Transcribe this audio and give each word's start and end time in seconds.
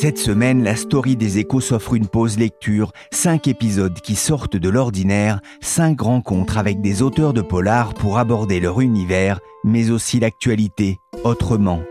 Cette 0.00 0.16
semaine, 0.16 0.64
la 0.64 0.76
story 0.76 1.14
des 1.14 1.36
échos 1.36 1.60
s'offre 1.60 1.92
une 1.92 2.08
pause 2.08 2.38
lecture, 2.38 2.90
cinq 3.12 3.48
épisodes 3.48 4.00
qui 4.00 4.16
sortent 4.16 4.56
de 4.56 4.70
l'ordinaire, 4.70 5.42
cinq 5.60 6.00
rencontres 6.00 6.56
avec 6.56 6.80
des 6.80 7.02
auteurs 7.02 7.34
de 7.34 7.42
polar 7.42 7.92
pour 7.92 8.16
aborder 8.16 8.60
leur 8.60 8.80
univers, 8.80 9.40
mais 9.62 9.90
aussi 9.90 10.18
l'actualité, 10.18 10.96
autrement. 11.22 11.82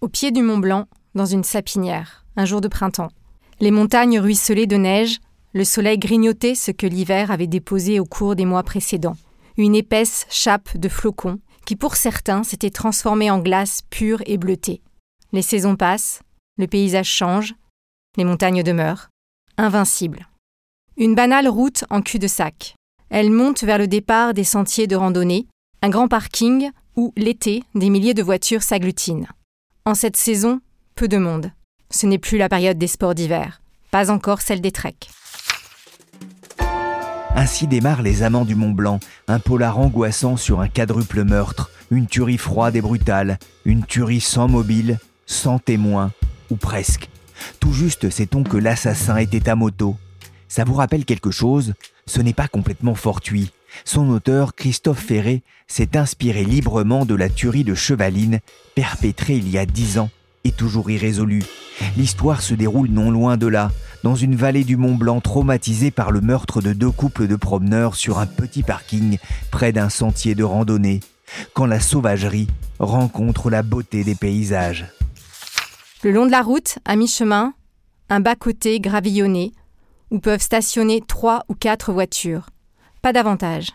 Au 0.00 0.08
pied 0.08 0.30
du 0.30 0.40
Mont 0.40 0.56
Blanc, 0.56 0.86
dans 1.14 1.26
une 1.26 1.44
sapinière, 1.44 2.24
un 2.36 2.46
jour 2.46 2.62
de 2.62 2.68
printemps. 2.68 3.10
Les 3.60 3.72
montagnes 3.72 4.20
ruisselaient 4.20 4.64
de 4.64 4.76
neige, 4.76 5.18
le 5.52 5.64
soleil 5.64 5.98
grignotait 5.98 6.54
ce 6.54 6.70
que 6.70 6.86
l'hiver 6.86 7.30
avait 7.30 7.46
déposé 7.46 8.00
au 8.00 8.06
cours 8.06 8.36
des 8.36 8.46
mois 8.46 8.62
précédents. 8.62 9.18
Une 9.58 9.74
épaisse 9.74 10.24
chape 10.30 10.78
de 10.78 10.88
flocons 10.88 11.40
qui 11.64 11.76
pour 11.76 11.96
certains 11.96 12.44
s'était 12.44 12.70
transformé 12.70 13.30
en 13.30 13.38
glace 13.38 13.82
pure 13.90 14.22
et 14.26 14.36
bleutée. 14.36 14.82
Les 15.32 15.42
saisons 15.42 15.76
passent, 15.76 16.20
le 16.58 16.66
paysage 16.66 17.08
change, 17.08 17.54
les 18.16 18.24
montagnes 18.24 18.62
demeurent, 18.62 19.08
invincibles. 19.56 20.28
Une 20.96 21.14
banale 21.14 21.48
route 21.48 21.84
en 21.90 22.02
cul-de-sac. 22.02 22.74
Elle 23.08 23.30
monte 23.30 23.62
vers 23.62 23.78
le 23.78 23.86
départ 23.86 24.34
des 24.34 24.44
sentiers 24.44 24.86
de 24.86 24.96
randonnée, 24.96 25.46
un 25.80 25.88
grand 25.88 26.08
parking 26.08 26.70
où, 26.96 27.12
l'été, 27.16 27.62
des 27.74 27.90
milliers 27.90 28.14
de 28.14 28.22
voitures 28.22 28.62
s'agglutinent. 28.62 29.28
En 29.84 29.94
cette 29.94 30.16
saison, 30.16 30.60
peu 30.94 31.08
de 31.08 31.18
monde. 31.18 31.52
Ce 31.90 32.06
n'est 32.06 32.18
plus 32.18 32.38
la 32.38 32.48
période 32.48 32.78
des 32.78 32.86
sports 32.86 33.14
d'hiver, 33.14 33.60
pas 33.90 34.10
encore 34.10 34.40
celle 34.40 34.60
des 34.60 34.72
treks. 34.72 35.10
Ainsi 37.34 37.66
démarrent 37.66 38.02
Les 38.02 38.22
Amants 38.22 38.44
du 38.44 38.54
Mont 38.54 38.72
Blanc, 38.72 39.00
un 39.26 39.38
polar 39.38 39.78
angoissant 39.78 40.36
sur 40.36 40.60
un 40.60 40.68
quadruple 40.68 41.24
meurtre, 41.24 41.70
une 41.90 42.06
tuerie 42.06 42.38
froide 42.38 42.76
et 42.76 42.80
brutale, 42.82 43.38
une 43.64 43.84
tuerie 43.84 44.20
sans 44.20 44.48
mobile, 44.48 44.98
sans 45.26 45.58
témoin, 45.58 46.12
ou 46.50 46.56
presque. 46.56 47.08
Tout 47.58 47.72
juste 47.72 48.10
sait-on 48.10 48.44
que 48.44 48.58
l'assassin 48.58 49.16
était 49.16 49.48
à 49.48 49.56
moto. 49.56 49.96
Ça 50.46 50.64
vous 50.64 50.74
rappelle 50.74 51.06
quelque 51.06 51.30
chose? 51.30 51.72
Ce 52.06 52.20
n'est 52.20 52.34
pas 52.34 52.48
complètement 52.48 52.94
fortuit. 52.94 53.50
Son 53.86 54.10
auteur, 54.10 54.54
Christophe 54.54 55.00
Ferré, 55.00 55.42
s'est 55.66 55.96
inspiré 55.96 56.44
librement 56.44 57.06
de 57.06 57.14
la 57.14 57.30
tuerie 57.30 57.64
de 57.64 57.74
Chevaline, 57.74 58.40
perpétrée 58.74 59.36
il 59.36 59.48
y 59.48 59.56
a 59.56 59.64
dix 59.64 59.98
ans 59.98 60.10
et 60.44 60.52
toujours 60.52 60.90
irrésolue. 60.90 61.44
L'histoire 61.96 62.42
se 62.42 62.54
déroule 62.54 62.88
non 62.88 63.10
loin 63.10 63.36
de 63.36 63.46
là, 63.46 63.70
dans 64.02 64.16
une 64.16 64.34
vallée 64.34 64.64
du 64.64 64.76
Mont 64.76 64.94
Blanc 64.94 65.20
traumatisée 65.20 65.90
par 65.90 66.10
le 66.10 66.20
meurtre 66.20 66.60
de 66.60 66.72
deux 66.72 66.90
couples 66.90 67.28
de 67.28 67.36
promeneurs 67.36 67.94
sur 67.94 68.18
un 68.18 68.26
petit 68.26 68.62
parking 68.62 69.18
près 69.50 69.72
d'un 69.72 69.88
sentier 69.88 70.34
de 70.34 70.44
randonnée, 70.44 71.00
quand 71.54 71.66
la 71.66 71.80
sauvagerie 71.80 72.48
rencontre 72.78 73.48
la 73.50 73.62
beauté 73.62 74.04
des 74.04 74.14
paysages. 74.14 74.86
Le 76.02 76.10
long 76.10 76.26
de 76.26 76.32
la 76.32 76.42
route, 76.42 76.78
à 76.84 76.96
mi-chemin, 76.96 77.54
un 78.08 78.20
bas-côté 78.20 78.80
gravillonné, 78.80 79.52
où 80.10 80.18
peuvent 80.18 80.42
stationner 80.42 81.00
trois 81.00 81.44
ou 81.48 81.54
quatre 81.54 81.92
voitures. 81.92 82.50
Pas 83.00 83.12
davantage. 83.12 83.68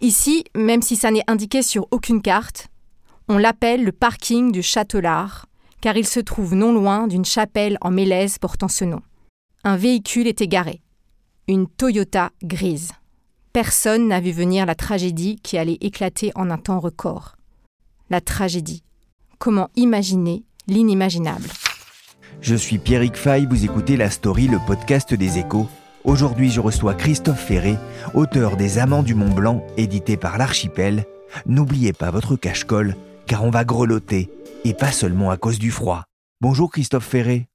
Ici, 0.00 0.44
même 0.54 0.82
si 0.82 0.96
ça 0.96 1.10
n'est 1.10 1.24
indiqué 1.26 1.62
sur 1.62 1.88
aucune 1.90 2.22
carte, 2.22 2.68
on 3.28 3.38
l'appelle 3.38 3.82
le 3.82 3.92
parking 3.92 4.52
du 4.52 4.62
Châtelard, 4.62 5.46
car 5.80 5.96
il 5.96 6.06
se 6.06 6.20
trouve 6.20 6.54
non 6.54 6.72
loin 6.72 7.06
d'une 7.06 7.24
chapelle 7.24 7.78
en 7.80 7.90
mélèze 7.90 8.38
portant 8.38 8.68
ce 8.68 8.84
nom 8.84 9.00
un 9.64 9.76
véhicule 9.76 10.26
était 10.26 10.46
garé. 10.46 10.82
Une 11.48 11.66
Toyota 11.66 12.30
grise. 12.42 12.92
Personne 13.54 14.08
n'a 14.08 14.20
vu 14.20 14.30
venir 14.30 14.66
la 14.66 14.74
tragédie 14.74 15.36
qui 15.42 15.56
allait 15.56 15.78
éclater 15.80 16.32
en 16.34 16.50
un 16.50 16.58
temps 16.58 16.80
record. 16.80 17.36
La 18.10 18.20
tragédie. 18.20 18.82
Comment 19.38 19.70
imaginer 19.74 20.44
l'inimaginable? 20.66 21.48
Je 22.42 22.54
suis 22.54 22.78
Pierrick 22.78 23.16
Fay, 23.16 23.46
vous 23.46 23.64
écoutez 23.64 23.96
La 23.96 24.10
Story, 24.10 24.48
le 24.48 24.58
podcast 24.66 25.14
des 25.14 25.38
échos. 25.38 25.66
Aujourd'hui, 26.04 26.50
je 26.50 26.60
reçois 26.60 26.94
Christophe 26.94 27.42
Ferré, 27.42 27.76
auteur 28.12 28.58
des 28.58 28.78
Amants 28.78 29.02
du 29.02 29.14
Mont 29.14 29.32
Blanc, 29.32 29.64
édité 29.78 30.18
par 30.18 30.36
l'Archipel. 30.36 31.06
N'oubliez 31.46 31.94
pas 31.94 32.10
votre 32.10 32.36
cache-colle, 32.36 32.96
car 33.26 33.42
on 33.44 33.50
va 33.50 33.64
grelotter, 33.64 34.30
et 34.64 34.74
pas 34.74 34.92
seulement 34.92 35.30
à 35.30 35.38
cause 35.38 35.58
du 35.58 35.70
froid. 35.70 36.04
Bonjour 36.42 36.70
Christophe 36.70 37.06
Ferré. 37.06 37.48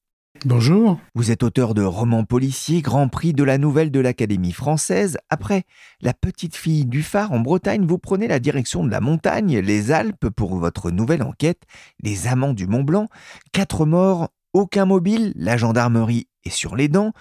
Bonjour. 0.45 0.97
Vous 1.15 1.31
êtes 1.31 1.43
auteur 1.43 1.73
de 1.73 1.81
romans 1.81 2.23
policiers, 2.23 2.81
Grand 2.81 3.09
Prix 3.09 3.33
de 3.33 3.43
la 3.43 3.57
Nouvelle 3.57 3.91
de 3.91 3.99
l'Académie 3.99 4.53
française. 4.53 5.17
Après 5.29 5.63
La 6.01 6.13
petite 6.13 6.55
fille 6.55 6.85
du 6.85 7.03
phare 7.03 7.33
en 7.33 7.39
Bretagne, 7.39 7.85
vous 7.85 7.97
prenez 7.97 8.27
la 8.27 8.39
direction 8.39 8.85
de 8.85 8.89
la 8.89 9.01
montagne, 9.01 9.59
les 9.59 9.91
Alpes, 9.91 10.29
pour 10.29 10.55
votre 10.55 10.91
nouvelle 10.91 11.23
enquête, 11.23 11.63
Les 12.01 12.27
Amants 12.27 12.53
du 12.53 12.67
Mont 12.67 12.83
Blanc. 12.83 13.09
Quatre 13.51 13.85
morts, 13.85 14.29
aucun 14.53 14.85
mobile, 14.85 15.33
la 15.35 15.57
gendarmerie 15.57 16.27
est 16.45 16.51
sur 16.51 16.77
les 16.77 16.87
dents. 16.87 17.11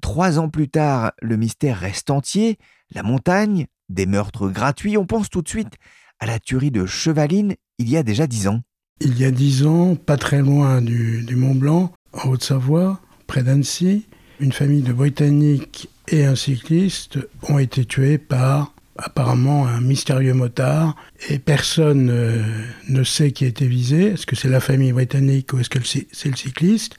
Trois 0.00 0.38
ans 0.38 0.48
plus 0.48 0.68
tard, 0.68 1.12
le 1.20 1.36
mystère 1.36 1.78
reste 1.78 2.10
entier. 2.10 2.58
La 2.92 3.02
montagne, 3.02 3.66
des 3.88 4.06
meurtres 4.06 4.48
gratuits. 4.48 4.96
On 4.96 5.06
pense 5.06 5.30
tout 5.30 5.42
de 5.42 5.48
suite 5.48 5.74
à 6.20 6.26
la 6.26 6.38
tuerie 6.38 6.70
de 6.70 6.86
Chevaline 6.86 7.56
il 7.78 7.88
y 7.88 7.96
a 7.96 8.04
déjà 8.04 8.28
dix 8.28 8.46
ans. 8.46 8.60
Il 9.00 9.18
y 9.18 9.24
a 9.24 9.30
dix 9.30 9.64
ans, 9.64 9.94
pas 9.94 10.16
très 10.16 10.42
loin 10.42 10.82
du, 10.82 11.22
du 11.22 11.36
Mont 11.36 11.54
Blanc, 11.54 11.92
en 12.24 12.30
Haute-Savoie, 12.30 13.00
près 13.26 13.42
d'Annecy, 13.42 14.06
une 14.40 14.52
famille 14.52 14.82
de 14.82 14.92
Britanniques 14.92 15.88
et 16.08 16.24
un 16.24 16.34
cycliste 16.34 17.18
ont 17.48 17.58
été 17.58 17.84
tués 17.84 18.18
par 18.18 18.72
apparemment 18.96 19.66
un 19.66 19.80
mystérieux 19.80 20.34
motard 20.34 20.96
et 21.28 21.38
personne 21.38 22.10
euh, 22.10 22.42
ne 22.88 23.04
sait 23.04 23.30
qui 23.30 23.44
a 23.44 23.48
été 23.48 23.66
visé. 23.66 24.06
Est-ce 24.06 24.26
que 24.26 24.36
c'est 24.36 24.48
la 24.48 24.60
famille 24.60 24.92
britannique 24.92 25.52
ou 25.52 25.58
est-ce 25.58 25.70
que 25.70 25.78
c'est 25.84 26.28
le 26.28 26.36
cycliste? 26.36 26.96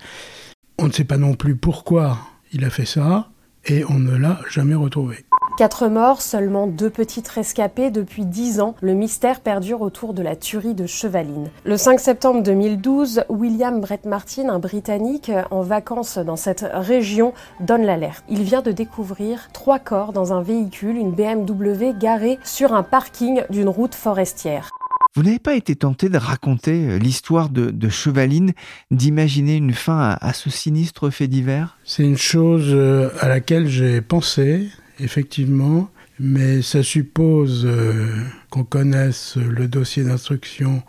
On 0.78 0.88
ne 0.88 0.94
sait 0.94 1.04
pas 1.04 1.18
non 1.18 1.34
plus 1.34 1.56
pourquoi 1.56 2.20
il 2.54 2.64
a 2.64 2.70
fait 2.70 2.86
ça 2.86 3.30
et 3.66 3.84
on 3.86 4.00
ne 4.00 4.16
l'a 4.16 4.40
jamais 4.50 4.76
retrouvé. 4.76 5.26
Quatre 5.60 5.90
morts, 5.90 6.22
seulement 6.22 6.68
deux 6.68 6.90
petites 6.90 7.28
rescapées 7.28 7.92
depuis 7.92 8.24
dix 8.24 8.62
ans. 8.62 8.76
Le 8.80 8.94
mystère 8.94 9.42
perdure 9.42 9.82
autour 9.82 10.14
de 10.14 10.22
la 10.22 10.38
tuerie 10.38 10.74
de 10.74 10.86
Chevaline. 10.86 11.50
Le 11.66 11.76
5 11.76 12.00
septembre 12.00 12.42
2012, 12.44 13.26
William 13.28 13.82
Brett 13.82 14.06
Martin, 14.06 14.48
un 14.48 14.60
Britannique 14.60 15.30
en 15.52 15.62
vacances 15.62 16.18
dans 16.18 16.38
cette 16.38 16.66
région, 16.74 17.34
donne 17.60 17.84
l'alerte. 17.84 18.24
Il 18.30 18.44
vient 18.44 18.62
de 18.62 18.72
découvrir 18.72 19.50
trois 19.52 19.80
corps 19.80 20.14
dans 20.14 20.32
un 20.32 20.42
véhicule, 20.42 20.96
une 20.96 21.12
BMW 21.12 21.92
garée 21.94 22.40
sur 22.46 22.72
un 22.72 22.84
parking 22.84 23.42
d'une 23.50 23.68
route 23.68 23.96
forestière. 23.96 24.70
Vous 25.16 25.24
n'avez 25.24 25.40
pas 25.40 25.56
été 25.56 25.76
tenté 25.76 26.08
de 26.08 26.18
raconter 26.18 26.88
euh, 26.88 26.98
l'histoire 27.00 27.50
de, 27.50 27.90
Chevaline, 27.90 28.54
d'imaginer 28.92 29.56
une 29.56 29.74
fin 29.74 30.00
à, 30.00 30.26
à 30.26 30.32
ce 30.32 30.50
sinistre 30.50 31.10
fait 31.10 31.28
divers? 31.28 31.78
C'est 31.84 32.04
une 32.04 32.18
chose 32.18 32.68
euh, 32.70 33.10
à 33.20 33.28
laquelle 33.28 33.68
j'ai 33.68 34.00
pensé 34.00 34.70
effectivement, 35.00 35.90
mais 36.20 36.62
ça 36.62 36.84
suppose 36.84 37.66
euh, 37.66 38.08
qu'on 38.50 38.64
connaisse 38.64 39.38
le 39.38 39.68
dossier 39.68 40.04
d'instruction 40.04 40.84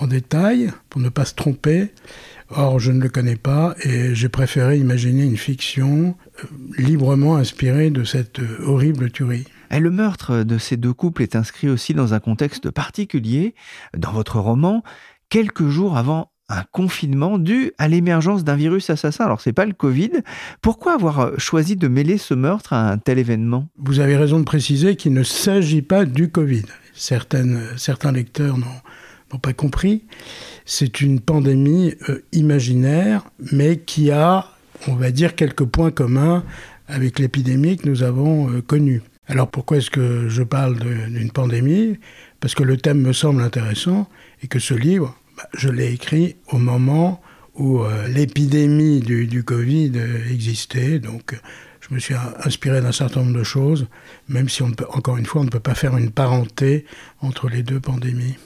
en 0.00 0.06
détail 0.06 0.70
pour 0.90 1.00
ne 1.00 1.08
pas 1.08 1.24
se 1.24 1.34
tromper. 1.34 1.92
Or, 2.50 2.78
je 2.78 2.92
ne 2.92 3.00
le 3.00 3.08
connais 3.08 3.36
pas 3.36 3.74
et 3.82 4.14
j'ai 4.14 4.28
préféré 4.28 4.76
imaginer 4.76 5.24
une 5.24 5.36
fiction 5.36 6.16
euh, 6.42 6.46
librement 6.76 7.36
inspirée 7.36 7.90
de 7.90 8.04
cette 8.04 8.40
euh, 8.40 8.58
horrible 8.64 9.10
tuerie. 9.10 9.44
le 9.70 9.90
meurtre 9.90 10.42
de 10.42 10.58
ces 10.58 10.76
deux 10.76 10.92
couples 10.92 11.22
est 11.22 11.36
inscrit 11.36 11.68
aussi 11.68 11.94
dans 11.94 12.12
un 12.12 12.20
contexte 12.20 12.70
particulier 12.70 13.54
dans 13.96 14.12
votre 14.12 14.38
roman, 14.38 14.82
quelques 15.30 15.68
jours 15.68 15.96
avant 15.96 16.30
un 16.58 16.64
confinement 16.72 17.38
dû 17.38 17.72
à 17.78 17.88
l'émergence 17.88 18.44
d'un 18.44 18.56
virus 18.56 18.90
assassin. 18.90 19.24
Alors 19.24 19.40
c'est 19.40 19.52
pas 19.52 19.66
le 19.66 19.72
Covid. 19.72 20.10
Pourquoi 20.62 20.94
avoir 20.94 21.38
choisi 21.38 21.76
de 21.76 21.88
mêler 21.88 22.18
ce 22.18 22.34
meurtre 22.34 22.72
à 22.72 22.90
un 22.92 22.98
tel 22.98 23.18
événement? 23.18 23.68
Vous 23.78 24.00
avez 24.00 24.16
raison 24.16 24.38
de 24.38 24.44
préciser 24.44 24.96
qu'il 24.96 25.12
ne 25.12 25.22
s'agit 25.22 25.82
pas 25.82 26.04
du 26.04 26.30
Covid. 26.30 26.64
Certaines, 26.94 27.60
certains 27.76 28.12
lecteurs 28.12 28.56
n'ont 28.58 29.38
pas 29.38 29.52
compris. 29.52 30.04
C'est 30.64 31.00
une 31.00 31.20
pandémie 31.20 31.94
euh, 32.08 32.24
imaginaire, 32.32 33.24
mais 33.52 33.78
qui 33.78 34.10
a, 34.12 34.46
on 34.86 34.94
va 34.94 35.10
dire, 35.10 35.34
quelques 35.34 35.64
points 35.64 35.90
communs 35.90 36.44
avec 36.86 37.18
l'épidémie 37.18 37.76
que 37.76 37.88
nous 37.88 38.02
avons 38.02 38.50
euh, 38.50 38.62
connue. 38.62 39.02
Alors 39.26 39.50
pourquoi 39.50 39.78
est-ce 39.78 39.90
que 39.90 40.28
je 40.28 40.42
parle 40.42 40.78
d'une 40.78 41.30
pandémie? 41.30 41.98
Parce 42.40 42.54
que 42.54 42.62
le 42.62 42.76
thème 42.76 43.00
me 43.00 43.12
semble 43.12 43.42
intéressant 43.42 44.08
et 44.42 44.48
que 44.48 44.58
ce 44.58 44.74
livre, 44.74 45.16
je 45.54 45.68
l'ai 45.68 45.92
écrit 45.92 46.36
au 46.50 46.58
moment 46.58 47.20
où 47.54 47.80
euh, 47.80 48.08
l'épidémie 48.08 49.00
du, 49.00 49.44
Covid 49.44 49.92
euh, 49.96 50.30
existait. 50.30 50.98
Donc 50.98 51.38
je 51.80 51.94
me 51.94 51.98
suis 51.98 52.14
inspiré 52.44 52.80
d'un 52.80 52.92
certain 52.92 53.20
nombre 53.22 53.38
de 53.38 53.44
choses, 53.44 53.86
même 54.28 54.48
si 54.48 54.62
on 54.62 54.70
peut, 54.72 54.86
encore 54.90 55.16
une 55.16 55.26
fois, 55.26 55.42
on 55.42 55.44
ne 55.44 55.50
peut 55.50 55.60
pas 55.60 55.74
faire 55.74 55.96
une 55.96 56.10
parenté 56.10 56.84
entre 57.20 57.48
les 57.48 57.62
deux 57.62 57.80
pandémies. 57.80 58.36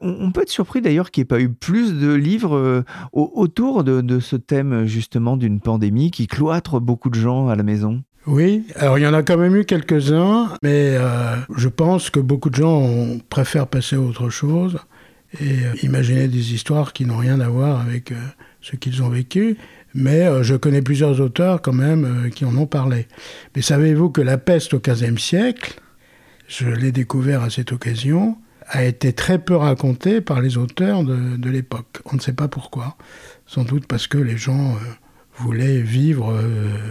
on, 0.00 0.32
peut 0.32 0.42
être 0.42 0.50
surpris 0.50 0.82
d'ailleurs 0.82 1.10
qu'il 1.10 1.22
n'y 1.22 1.26
ait 1.26 1.28
pas 1.28 1.40
eu 1.40 1.48
plus 1.48 1.94
de 1.94 2.12
livres 2.12 2.84
autour 3.12 3.84
de, 3.84 4.00
de, 4.00 4.20
ce 4.20 4.36
thème 4.36 4.84
justement 4.86 5.36
d'une 5.36 5.60
pandémie 5.60 6.10
qui 6.10 6.26
cloître 6.26 6.80
beaucoup 6.80 7.08
de 7.08 7.18
gens 7.18 7.48
à 7.48 7.56
la 7.56 7.62
maison. 7.62 8.02
Oui, 8.26 8.64
alors 8.76 8.98
il 8.98 9.02
y 9.02 9.06
en 9.06 9.14
a 9.14 9.22
quand 9.22 9.36
même 9.36 9.56
eu 9.56 9.64
quelques-uns, 9.64 10.50
mais 10.62 10.94
euh, 10.96 11.36
je 11.56 11.68
pense 11.68 12.08
que 12.08 12.20
beaucoup 12.20 12.50
de 12.50 12.54
gens 12.54 12.88
préfèrent 13.28 13.66
passer 13.66 13.96
à 13.96 14.00
autre 14.00 14.28
chose 14.28 14.78
et 15.40 15.64
euh, 15.64 15.74
imaginer 15.82 16.28
des 16.28 16.54
histoires 16.54 16.92
qui 16.92 17.04
n'ont 17.04 17.16
rien 17.16 17.40
à 17.40 17.48
voir 17.48 17.80
avec 17.80 18.12
euh, 18.12 18.16
ce 18.60 18.76
qu'ils 18.76 19.02
ont 19.02 19.08
vécu. 19.08 19.56
Mais 19.94 20.42
je 20.42 20.54
connais 20.54 20.80
plusieurs 20.80 21.20
auteurs 21.20 21.60
quand 21.60 21.74
même 21.74 22.30
qui 22.34 22.46
en 22.46 22.56
ont 22.56 22.66
parlé. 22.66 23.08
Mais 23.54 23.60
savez-vous 23.60 24.08
que 24.08 24.22
la 24.22 24.38
peste 24.38 24.72
au 24.72 24.80
XVe 24.80 25.18
siècle, 25.18 25.82
je 26.48 26.66
l'ai 26.66 26.92
découvert 26.92 27.42
à 27.42 27.50
cette 27.50 27.72
occasion, 27.72 28.38
a 28.68 28.84
été 28.84 29.12
très 29.12 29.38
peu 29.38 29.54
racontée 29.54 30.22
par 30.22 30.40
les 30.40 30.56
auteurs 30.56 31.04
de, 31.04 31.36
de 31.36 31.50
l'époque. 31.50 32.00
On 32.06 32.16
ne 32.16 32.22
sait 32.22 32.32
pas 32.32 32.48
pourquoi. 32.48 32.96
Sans 33.44 33.64
doute 33.64 33.86
parce 33.86 34.06
que 34.06 34.16
les 34.16 34.38
gens 34.38 34.78
voulaient 35.36 35.82
vivre 35.82 36.40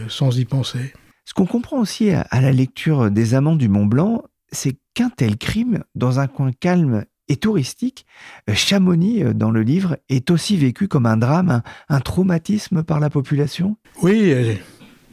sans 0.08 0.38
y 0.38 0.46
penser. 0.46 0.94
Ce 1.26 1.34
qu'on 1.34 1.46
comprend 1.46 1.80
aussi 1.80 2.12
à, 2.12 2.42
la 2.42 2.52
lecture 2.52 3.10
des 3.10 3.36
Amants 3.36 3.56
du 3.56 3.70
Mont 3.70 3.86
Blanc, 3.86 4.24
c'est 4.52 4.78
qu'un 4.94 5.10
tel 5.10 5.38
crime, 5.38 5.84
dans 5.96 6.20
un 6.20 6.28
coin 6.28 6.52
calme 6.52 7.06
et 7.32 7.38
touristique, 7.38 8.06
euh, 8.50 8.54
Chamonix, 8.54 9.24
euh, 9.24 9.34
dans 9.34 9.52
le 9.52 9.62
livre, 9.62 9.98
est 10.10 10.30
aussi 10.30 10.58
vécu 10.58 10.90
comme 10.90 11.06
un 11.06 11.16
drame, 11.16 11.62
un, 11.88 12.00
traumatisme 12.02 12.84
par 12.84 13.00
la 13.00 13.10
population 13.10 13.78
Oui, 14.02 14.34
euh, 14.34 14.54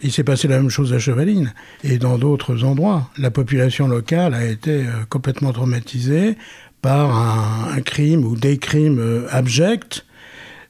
il 0.02 0.10
s'est 0.10 0.24
passé 0.24 0.48
la 0.48 0.56
même 0.56 0.68
chose 0.68 0.92
à 0.92 0.98
Chevaline 0.98 1.52
et 1.84 1.98
dans 1.98 2.18
d'autres 2.18 2.64
endroits. 2.64 3.08
La 3.18 3.30
population 3.30 3.86
locale 3.86 4.34
a 4.34 4.44
été 4.44 4.84
complètement 5.08 5.52
traumatisée 5.52 6.36
par 6.82 7.16
un, 7.16 7.80
crime 7.80 8.24
ou 8.24 8.36
des 8.36 8.58
crimes 8.58 9.26
abjects 9.30 10.04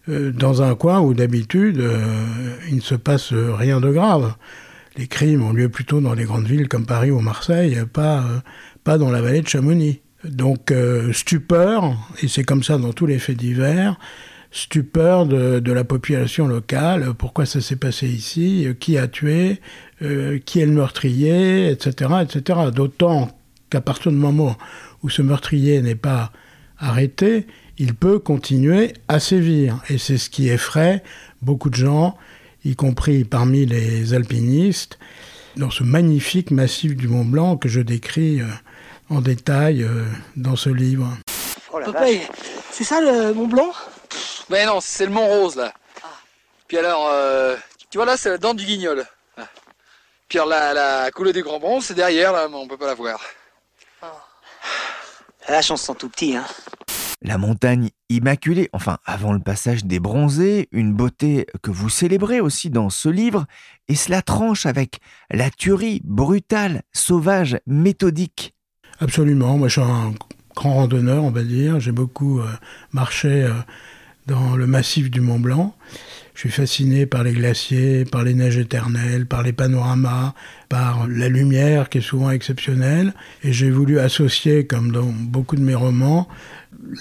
dans 0.07 0.63
un 0.63 0.75
coin 0.75 1.01
où 1.01 1.13
d'habitude 1.13 1.83
il 2.71 2.77
ne 2.77 2.81
se 2.81 2.95
passe 2.95 3.35
rien 3.35 3.81
de 3.81 3.91
grave 3.91 4.35
les 4.97 5.07
crimes 5.07 5.43
ont 5.43 5.53
lieu 5.53 5.69
plutôt 5.69 6.01
dans 6.01 6.15
les 6.15 6.25
grandes 6.25 6.47
villes 6.47 6.67
comme 6.67 6.87
Paris 6.87 7.11
ou 7.11 7.21
Marseille, 7.21 7.79
pas, 7.93 8.25
pas 8.83 8.97
dans 8.97 9.11
la 9.11 9.21
vallée 9.21 9.43
de 9.43 9.49
Chamonix. 9.49 10.01
Donc 10.25 10.71
euh, 10.71 11.13
stupeur, 11.13 11.97
et 12.23 12.29
c'est 12.29 12.45
comme 12.45 12.63
ça 12.63 12.79
dans 12.79 12.93
tous 12.93 13.07
les 13.07 13.19
faits 13.19 13.37
divers, 13.37 13.99
stupeur 14.51 15.27
de, 15.27 15.73
la 15.73 15.85
population 15.85 16.49
locale, 16.49 17.13
pourquoi 17.15 17.47
ça 17.47 17.61
s'est 17.61 17.77
passé 17.77 18.09
ici, 18.09 18.67
qui 18.81 18.99
a 18.99 19.07
tué, 19.07 19.61
euh, 20.03 20.39
qui 20.45 20.61
est 20.61 20.67
le 20.67 20.73
meurtrier, 20.73 21.71
etc. 21.71 22.11
etc. 22.23 22.61
D'autant 22.75 23.29
qu'à 23.71 23.81
partir 23.81 24.11
du 24.11 24.19
moment 24.19 24.57
où 25.03 25.11
ce 25.11 25.23
meurtrier 25.23 25.81
n'est 25.83 25.95
pas 25.95 26.33
arrêté, 26.79 27.47
il 27.77 27.95
peut 27.95 28.19
continuer 28.19 28.95
à 29.07 29.21
sévir. 29.21 29.81
Et 29.89 29.99
c'est 29.99 30.19
ce 30.19 30.31
qui 30.31 30.49
effraie 30.49 31.03
beaucoup 31.43 31.71
de 31.71 31.77
gens 31.77 32.17
y 32.65 32.75
compris 32.75 33.25
parmi 33.25 33.67
les 33.67 34.15
alpinistes, 34.15 34.99
dans 35.57 35.71
ce 35.71 35.83
magnifique 35.83 36.51
massif 36.51 36.97
du 36.97 37.09
Mont 37.09 37.25
Blanc 37.25 37.57
que 37.57 37.69
je 37.69 37.81
décris 37.81 38.41
euh, 38.41 38.47
en 39.11 39.21
détail 39.21 39.83
euh, 39.83 40.05
dans 40.37 40.57
ce 40.57 40.71
livre. 40.71 41.09
Oh 41.73 41.81
c'est 42.71 42.85
ça 42.85 43.01
le 43.01 43.33
Mont 43.35 43.47
Blanc? 43.47 43.73
Mais 44.51 44.67
non, 44.67 44.81
c'est 44.81 45.07
le 45.07 45.13
Mont 45.13 45.27
Rose 45.27 45.57
là. 45.57 45.73
Ah. 46.03 46.07
Puis 46.67 46.79
alors, 46.79 47.09
euh, 47.11 47.57
tu 47.91 47.99
vois 47.99 48.07
là, 48.07 48.17
c'est 48.17 48.31
la 48.31 48.39
dent 48.39 48.55
du 48.55 48.65
Guignol. 48.65 49.05
Ah. 49.37 49.49
Puis 50.29 50.39
alors, 50.39 50.49
la, 50.49 50.75
la 50.75 51.11
coulée 51.11 51.33
du 51.33 51.43
Grand 51.43 51.59
Bronze, 51.59 51.87
c'est 51.87 51.95
derrière 51.95 52.33
là, 52.33 52.49
mais 52.49 52.57
on 52.57 52.69
peut 52.69 52.77
pas 52.77 52.87
la 52.87 52.95
voir. 52.95 53.21
Ah. 54.03 54.13
La 55.49 55.63
chance 55.63 55.83
sont 55.83 55.95
tout 55.95 56.09
petit, 56.09 56.37
hein. 56.37 56.45
La 57.21 57.37
montagne 57.37 57.91
immaculée, 58.11 58.71
enfin 58.73 58.99
avant 59.05 59.33
le 59.33 59.41
passage 59.41 59.85
des 59.85 59.99
bronzés, 59.99 60.69
une 60.71 60.93
beauté 60.95 61.47
que 61.63 61.73
vous 61.73 61.89
célébrez 61.89 62.41
aussi 62.41 62.71
dans 62.71 62.91
ce 62.91 63.09
livre, 63.09 63.47
et 63.89 63.97
cela 63.97 64.23
tranche 64.23 64.67
avec 64.67 65.01
la 65.31 65.51
tuerie 65.51 66.01
brutale, 66.05 66.83
sauvage, 66.93 67.59
méthodique. 67.67 68.55
Absolument, 69.01 69.57
moi 69.57 69.69
je 69.69 69.75
suis 69.75 69.81
un 69.81 70.13
grand 70.57 70.75
randonneur, 70.75 71.23
on 71.23 71.31
va 71.31 71.45
dire, 71.45 71.79
j'ai 71.79 71.93
beaucoup 71.93 72.41
euh, 72.41 72.47
marché 72.93 73.45
euh, 73.45 73.53
dans 74.27 74.57
le 74.57 74.67
massif 74.67 75.09
du 75.09 75.21
Mont 75.21 75.39
Blanc. 75.39 75.77
Je 76.35 76.41
suis 76.41 76.51
fasciné 76.51 77.07
par 77.07 77.23
les 77.23 77.33
glaciers, 77.33 78.05
par 78.05 78.25
les 78.25 78.35
neiges 78.35 78.59
éternelles, 78.59 79.27
par 79.27 79.45
les 79.45 79.53
panoramas, 79.53 80.35
par 80.69 81.07
la 81.07 81.29
lumière 81.29 81.89
qui 81.89 81.99
est 81.99 82.01
souvent 82.01 82.31
exceptionnelle. 82.31 83.15
Et 83.45 83.53
j'ai 83.53 83.71
voulu 83.71 84.01
associer, 84.01 84.67
comme 84.67 84.91
dans 84.91 85.07
beaucoup 85.07 85.57
de 85.57 85.63
mes 85.63 85.75
romans, 85.75 86.29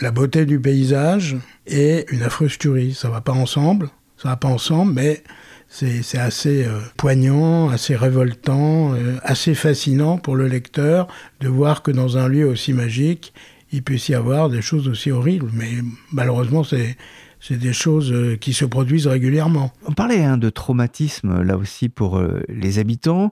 la 0.02 0.12
beauté 0.12 0.46
du 0.46 0.60
paysage 0.60 1.36
et 1.66 2.06
une 2.12 2.22
affreuse 2.24 2.58
tuerie. 2.60 2.94
Ça 2.94 3.10
va 3.10 3.22
pas 3.22 3.34
ensemble, 3.34 3.90
ça 4.18 4.30
va 4.30 4.38
pas 4.38 4.48
ensemble, 4.48 4.94
mais 4.94 5.24
c'est 5.70 6.18
assez 6.18 6.66
euh, 6.66 6.80
poignant, 6.96 7.70
assez 7.70 7.96
révoltant, 7.96 8.94
euh, 8.94 9.18
assez 9.24 9.54
fascinant 9.54 10.18
pour 10.18 10.36
le 10.36 10.48
lecteur 10.48 11.08
de 11.40 11.48
voir 11.48 11.84
que 11.84 11.92
dans 11.92 12.18
un 12.18 12.28
lieu 12.28 12.48
aussi 12.48 12.74
magique, 12.74 13.34
il 13.72 13.84
puisse 13.84 14.10
y 14.10 14.16
avoir 14.16 14.50
des 14.50 14.62
choses 14.62 14.88
aussi 14.88 15.12
horribles. 15.12 15.50
Mais 15.54 15.72
malheureusement, 16.12 16.64
c'est 16.64 16.98
c'est 17.40 17.58
des 17.58 17.74
choses 17.74 18.12
euh, 18.12 18.36
qui 18.36 18.54
se 18.54 18.66
produisent 18.66 19.08
régulièrement. 19.08 19.72
On 19.86 19.92
parlait 19.92 20.24
hein, 20.24 20.38
de 20.38 20.50
traumatisme 20.50 21.44
là 21.44 21.58
aussi 21.58 21.90
pour 21.90 22.22
les 22.48 22.80
habitants. 22.80 23.32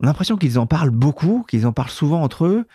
On 0.00 0.04
a 0.04 0.08
l'impression 0.08 0.36
qu'ils 0.36 0.58
en 0.58 0.66
parlent 0.66 0.90
beaucoup, 0.90 1.44
qu'ils 1.48 1.66
en 1.66 1.72
parlent 1.72 1.90
souvent 1.90 2.22
entre 2.22 2.44
eux, 2.44 2.66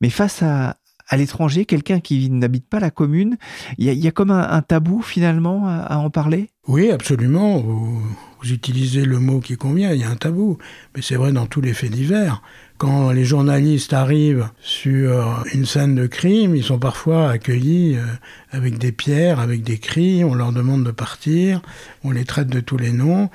mais 0.00 0.10
face 0.10 0.42
à, 0.42 0.76
à 1.08 1.16
l'étranger, 1.16 1.64
quelqu'un 1.64 2.00
qui 2.00 2.30
n'habite 2.30 2.66
pas 2.66 2.80
la 2.80 2.90
commune, 2.90 3.36
il 3.78 3.92
y, 3.92 4.08
a 4.08 4.10
comme 4.10 4.30
un, 4.30 4.62
tabou 4.62 5.02
finalement 5.02 5.66
à, 5.66 5.98
en 5.98 6.10
parler? 6.10 6.50
Oui, 6.66 6.90
absolument. 6.90 7.58
Vous, 7.58 8.02
utilisez 8.42 9.06
le 9.06 9.20
mot 9.20 9.40
qui 9.40 9.56
convient, 9.56 9.92
il 9.92 10.00
y 10.00 10.04
a 10.04 10.10
un 10.10 10.16
tabou. 10.16 10.58
Mais 10.94 11.00
c'est 11.00 11.16
vrai 11.16 11.32
dans 11.32 11.46
tous 11.46 11.62
les 11.62 11.72
faits 11.72 11.90
divers. 11.90 12.42
Quand 12.76 13.10
les 13.10 13.24
journalistes 13.24 13.94
arrivent 13.94 14.48
sur 14.60 15.44
une 15.54 15.64
scène 15.64 15.94
de 15.94 16.06
crime, 16.06 16.54
ils 16.54 16.64
sont 16.64 16.78
parfois 16.78 17.30
accueillis 17.30 17.96
euh, 17.96 18.04
avec 18.50 18.78
des 18.78 18.92
pierres, 18.92 19.40
avec 19.40 19.62
des 19.62 19.78
cris, 19.78 20.24
on 20.24 20.34
leur 20.34 20.52
demande 20.52 20.84
de 20.84 20.90
partir, 20.90 21.62
on 22.02 22.10
les 22.10 22.24
traite 22.24 22.48
de 22.48 22.60
tous 22.60 22.76
les 22.76 22.92
noms. 22.92 23.30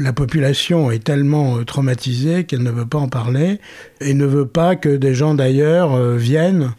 La 0.00 0.12
population 0.12 0.90
est 0.90 1.04
tellement 1.04 1.56
euh, 1.56 1.64
traumatisée 1.64 2.44
qu'elle 2.44 2.62
ne 2.62 2.70
veut 2.70 2.86
pas 2.86 2.98
en 2.98 3.08
parler 3.08 3.60
et 4.00 4.12
ne 4.12 4.26
veut 4.26 4.46
pas 4.46 4.76
que 4.76 4.94
des 4.94 5.14
gens 5.14 5.34
d'ailleurs 5.34 5.94
euh, 5.94 6.16
viennent 6.16 6.72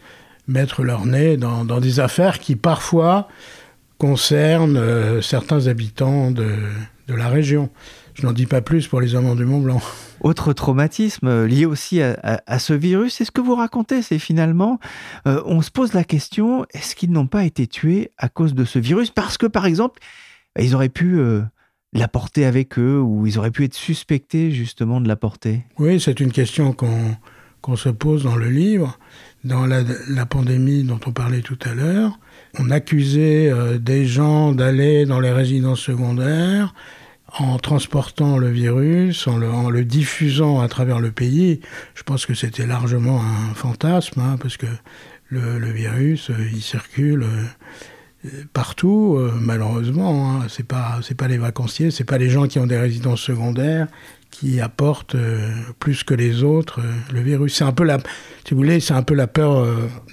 mettre 0.46 0.82
leur 0.82 1.06
nez 1.06 1.36
dans, 1.36 1.64
des 1.64 2.00
affaires 2.00 2.38
qui 2.38 2.56
parfois 2.56 3.28
concernent 3.98 4.76
euh, 4.76 5.20
certains 5.20 5.68
habitants 5.68 6.30
de, 6.30 6.56
la 7.08 7.28
région. 7.28 7.68
Je 8.14 8.26
n'en 8.26 8.32
dis 8.32 8.46
pas 8.46 8.62
plus 8.62 8.88
pour 8.88 9.00
les 9.00 9.14
amants 9.14 9.34
du 9.34 9.44
Mont 9.44 9.60
Blanc. 9.60 9.80
Autre 10.20 10.52
traumatisme 10.52 11.26
euh, 11.28 11.46
lié 11.46 11.66
aussi 11.66 12.00
à, 12.00 12.58
ce 12.58 12.72
virus, 12.72 13.14
c'est 13.14 13.24
ce 13.24 13.30
que 13.30 13.40
vous 13.40 13.54
racontez, 13.54 14.02
c'est 14.02 14.18
finalement, 14.18 14.80
euh, 15.26 15.42
on 15.44 15.62
se 15.62 15.70
pose 15.70 15.92
la 15.92 16.04
question, 16.04 16.64
est-ce 16.72 16.96
qu'ils 16.96 17.12
n'ont 17.12 17.26
pas 17.26 17.44
été 17.44 17.66
tués 17.66 18.10
à 18.18 18.28
cause 18.28 18.54
de 18.54 18.64
ce 18.64 18.78
virus? 18.78 19.10
Parce 19.10 19.36
que, 19.36 19.46
par 19.46 19.66
exemple, 19.66 20.00
bah, 20.56 20.62
ils 20.62 20.74
auraient 20.74 20.88
pu 20.88 21.20
l'apporter 21.92 22.44
avec 22.44 22.78
eux 22.78 22.98
ou 22.98 23.26
ils 23.26 23.38
auraient 23.38 23.50
pu 23.50 23.64
être 23.64 23.74
suspectés 23.74 24.50
justement 24.50 25.00
de 25.00 25.08
l'apporter 25.08 25.64
Oui, 25.78 26.00
c'est 26.00 26.20
une 26.20 26.32
question 26.32 26.72
qu'on 26.72 27.76
se 27.76 27.88
pose 27.88 28.24
dans 28.24 28.36
le 28.36 28.48
livre 28.48 28.98
dans 29.44 29.66
la, 29.66 30.26
pandémie 30.26 30.84
dont 30.84 31.00
on 31.06 31.12
parlait 31.12 31.40
tout 31.40 31.58
à 31.64 31.74
l'heure. 31.74 32.18
On 32.58 32.70
accusait 32.70 33.50
euh, 33.50 33.78
des 33.78 34.06
gens 34.06 34.52
d'aller 34.52 35.04
dans 35.04 35.20
les 35.20 35.32
résidences 35.32 35.80
secondaires 35.80 36.74
en 37.38 37.58
transportant 37.58 38.36
le 38.36 38.50
virus, 38.50 39.26
en 39.26 39.38
le, 39.70 39.84
diffusant 39.84 40.60
à 40.60 40.68
travers 40.68 41.00
le 41.00 41.10
pays. 41.10 41.60
Je 41.94 42.02
pense 42.02 42.26
que 42.26 42.34
c'était 42.34 42.66
largement 42.66 43.20
un 43.20 43.54
fantasme, 43.54 44.20
hein, 44.20 44.36
parce 44.40 44.58
que 44.58 44.66
le, 45.28 45.70
virus, 45.72 46.28
euh, 46.28 46.34
il 46.52 46.60
circule 46.60 47.24
euh, 47.24 48.28
partout, 48.52 49.18
malheureusement. 49.40 50.36
Hein. 50.36 50.46
C'est 50.48 50.66
pas, 50.66 51.00
c'est 51.02 51.16
pas 51.16 51.26
les 51.26 51.38
vacanciers, 51.38 51.90
c'est 51.90 52.04
pas 52.04 52.18
les 52.18 52.28
gens 52.28 52.46
qui 52.46 52.58
ont 52.58 52.66
des 52.66 52.78
résidences 52.78 53.22
secondaires 53.22 53.88
qui 54.32 54.60
apportent 54.60 55.16
plus 55.78 56.02
que 56.02 56.14
les 56.14 56.42
autres 56.42 56.80
le 57.12 57.20
virus. 57.20 57.54
C'est 57.54 57.64
un 57.64 57.72
peu 57.72 57.84
la, 57.84 57.98
si 58.44 58.54
vous 58.54 58.56
voulez, 58.56 58.80
c'est 58.80 58.94
un 58.94 59.04
peu 59.04 59.14
la 59.14 59.28
peur 59.28 59.64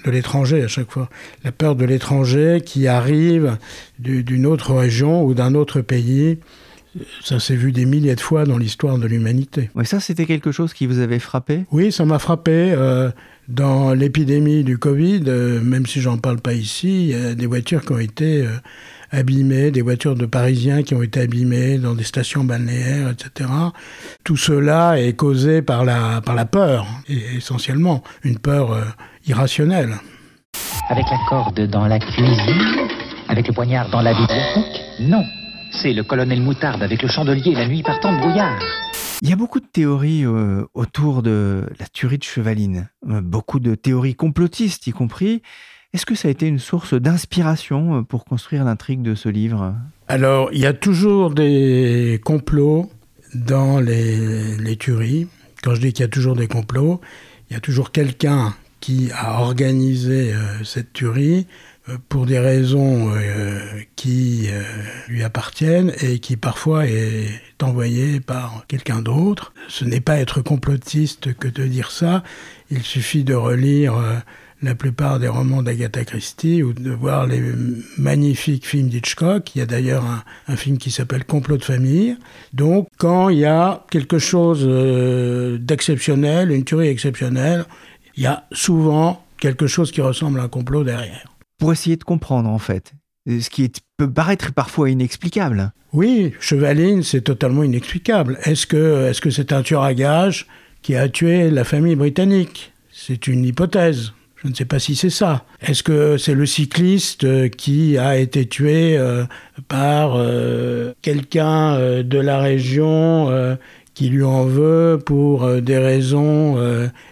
de 0.04 0.10
l'étranger 0.10 0.62
à 0.62 0.68
chaque 0.68 0.92
fois. 0.92 1.08
La 1.42 1.50
peur 1.50 1.74
de 1.74 1.84
l'étranger 1.84 2.62
qui 2.64 2.86
arrive 2.86 3.58
d'une 3.98 4.46
autre 4.46 4.74
région 4.74 5.24
ou 5.24 5.34
d'un 5.34 5.54
autre 5.56 5.80
pays 5.80 6.38
ça 7.22 7.38
s'est 7.38 7.54
vu 7.54 7.72
des 7.72 7.84
milliers 7.84 8.14
de 8.14 8.20
fois 8.20 8.44
dans 8.44 8.58
l'histoire 8.58 8.98
de 8.98 9.06
l'humanité. 9.06 9.70
Oui, 9.74 9.86
ça, 9.86 10.00
c'était 10.00 10.26
quelque 10.26 10.52
chose 10.52 10.72
qui 10.72 10.86
vous 10.86 10.98
avait 10.98 11.18
frappé? 11.18 11.64
Oui, 11.70 11.92
ça 11.92 12.04
m'a 12.04 12.18
frappé. 12.18 12.72
Euh, 12.76 13.10
dans 13.48 13.94
l'épidémie 13.94 14.62
du 14.62 14.78
Covid, 14.78 15.24
euh, 15.26 15.60
même 15.60 15.86
si 15.86 16.00
j'en 16.00 16.18
parle 16.18 16.38
pas 16.38 16.52
ici, 16.52 17.08
il 17.08 17.10
y 17.10 17.14
a 17.14 17.34
des 17.34 17.46
voitures 17.46 17.84
qui 17.84 17.92
ont 17.92 17.98
été 17.98 18.46
euh, 18.46 18.50
abîmées, 19.10 19.70
des 19.70 19.82
voitures 19.82 20.14
de 20.14 20.26
Parisiens 20.26 20.82
qui 20.82 20.94
ont 20.94 21.02
été 21.02 21.20
abîmées 21.20 21.78
dans 21.78 21.94
des 21.94 22.04
stations 22.04 22.44
balnéaires, 22.44 23.10
etc. 23.10 23.50
Tout 24.24 24.36
cela 24.36 25.00
est 25.00 25.14
causé 25.14 25.62
par 25.62 25.84
la, 25.84 26.20
par 26.20 26.34
la 26.34 26.44
peur, 26.44 26.86
essentiellement, 27.08 28.02
une 28.22 28.38
peur 28.38 28.76
irrationnelle. 29.26 29.96
Avec 30.88 31.04
la 31.10 31.18
corde 31.28 31.60
dans 31.68 31.86
la 31.86 31.98
cuisine 31.98 32.88
Avec 33.28 33.46
le 33.46 33.54
poignard 33.54 33.90
dans 33.90 34.02
la 34.02 34.12
bibliothèque? 34.12 34.80
Non 35.00 35.24
c'est 35.72 35.92
le 35.92 36.02
colonel 36.02 36.42
Moutarde 36.42 36.82
avec 36.82 37.02
le 37.02 37.08
chandelier 37.08 37.54
la 37.54 37.66
nuit 37.66 37.82
partant 37.82 38.12
de 38.12 38.18
brouillard. 38.18 38.58
Il 39.22 39.28
y 39.28 39.32
a 39.32 39.36
beaucoup 39.36 39.60
de 39.60 39.66
théories 39.66 40.24
euh, 40.24 40.64
autour 40.74 41.22
de 41.22 41.66
la 41.78 41.86
tuerie 41.86 42.18
de 42.18 42.24
Chevaline, 42.24 42.88
euh, 43.08 43.20
beaucoup 43.20 43.60
de 43.60 43.74
théories 43.74 44.14
complotistes 44.14 44.86
y 44.86 44.92
compris. 44.92 45.42
Est-ce 45.92 46.06
que 46.06 46.14
ça 46.14 46.28
a 46.28 46.30
été 46.30 46.46
une 46.46 46.58
source 46.58 46.94
d'inspiration 46.94 47.98
euh, 47.98 48.02
pour 48.02 48.24
construire 48.24 48.64
l'intrigue 48.64 49.02
de 49.02 49.14
ce 49.14 49.28
livre? 49.28 49.74
Alors, 50.08 50.50
il 50.52 50.60
y 50.60 50.66
a 50.66 50.72
toujours 50.72 51.30
des 51.30 52.20
complots 52.24 52.90
dans 53.34 53.80
les, 53.80 54.76
tueries. 54.78 55.28
Quand 55.62 55.74
je 55.74 55.80
dis 55.80 55.92
qu'il 55.92 56.02
y 56.02 56.06
a 56.06 56.08
toujours 56.08 56.36
des 56.36 56.48
complots, 56.48 57.00
il 57.48 57.54
y 57.54 57.56
a 57.56 57.60
toujours 57.60 57.92
quelqu'un 57.92 58.54
qui 58.80 59.10
a 59.12 59.40
organisé 59.40 60.32
cette 60.64 60.92
tuerie 60.92 61.46
euh, 61.90 61.96
pour 62.08 62.26
des 62.26 62.38
raisons 62.38 63.12
euh, 63.14 63.60
qui 63.96 64.48
euh, 64.50 64.62
lui 65.08 65.22
appartiennent 65.22 65.92
et 66.00 66.18
qui 66.18 66.36
parfois 66.36 66.86
est 66.86 67.40
envoyé 67.62 68.20
par 68.20 68.64
quelqu'un 68.68 69.00
d'autre. 69.00 69.52
Ce 69.68 69.84
n'est 69.84 70.00
pas 70.00 70.18
être 70.18 70.42
complotiste 70.42 71.34
que 71.34 71.48
de 71.48 71.66
dire 71.66 71.90
ça. 71.90 72.22
Il 72.70 72.82
suffit 72.82 73.24
de 73.24 73.34
relire 73.34 73.94
la 74.62 74.74
plupart 74.74 75.18
des 75.18 75.28
romans 75.28 75.62
d'Agatha 75.62 76.04
Christie 76.04 76.62
ou 76.62 76.72
de 76.72 76.90
voir 76.90 77.26
les 77.26 77.42
magnifiques 77.98 78.66
films 78.66 78.88
d'Hitchcock. 78.88 79.54
Il 79.54 79.60
y 79.60 79.62
a 79.62 79.66
d'ailleurs 79.66 80.04
un, 80.04 80.22
un, 80.48 80.56
film 80.56 80.78
qui 80.78 80.90
s'appelle 80.90 81.24
Complot 81.24 81.56
de 81.56 81.64
famille. 81.64 82.16
Donc 82.52 82.88
quand 82.98 83.28
il 83.30 83.38
y 83.38 83.46
a 83.46 83.84
quelque 83.90 84.18
chose 84.18 84.66
d'exceptionnel, 85.60 86.50
une 86.50 86.64
tuerie 86.64 86.88
exceptionnelle, 86.88 87.64
il 88.16 88.24
y 88.24 88.26
a 88.26 88.44
souvent 88.52 89.24
quelque 89.38 89.66
chose 89.66 89.92
qui 89.92 90.00
ressemble 90.00 90.40
à 90.40 90.42
un 90.44 90.48
complot 90.48 90.84
derrière 90.84 91.30
pour 91.60 91.72
essayer 91.72 91.96
de 91.96 92.02
comprendre 92.02 92.48
en 92.48 92.58
fait, 92.58 92.94
ce 93.28 93.48
qui 93.48 93.70
peut 93.96 94.10
paraître 94.10 94.52
parfois 94.52 94.90
inexplicable. 94.90 95.72
Oui, 95.92 96.32
Chevaline, 96.40 97.04
c'est 97.04 97.20
totalement 97.20 97.62
inexplicable. 97.62 98.38
Est-ce 98.42 98.66
que 98.66 99.08
est-ce 99.08 99.20
que 99.20 99.30
c'est 99.30 99.52
un 99.52 99.62
tueur 99.62 99.82
à 99.82 99.94
gages 99.94 100.46
qui 100.82 100.96
a 100.96 101.08
tué 101.08 101.50
la 101.50 101.64
famille 101.64 101.94
britannique? 101.94 102.72
C'est 102.90 103.26
une 103.26 103.44
hypothèse. 103.44 104.12
Je 104.42 104.48
ne 104.48 104.54
sais 104.54 104.64
pas 104.64 104.78
si 104.78 104.96
c'est 104.96 105.10
ça. 105.10 105.44
Est-ce 105.60 105.82
que 105.82 106.16
c'est 106.16 106.34
le 106.34 106.46
cycliste 106.46 107.50
qui 107.56 107.98
a 107.98 108.16
été 108.16 108.46
tué 108.46 108.96
euh, 108.96 109.24
par 109.68 110.14
euh, 110.16 110.94
quelqu'un 111.02 111.74
euh, 111.74 112.02
de 112.02 112.18
la 112.18 112.38
région 112.38 113.28
qui 113.92 114.08
lui 114.08 114.24
en 114.24 114.44
veut 114.44 114.98
pour 115.04 115.46
des 115.60 115.76
raisons 115.76 116.56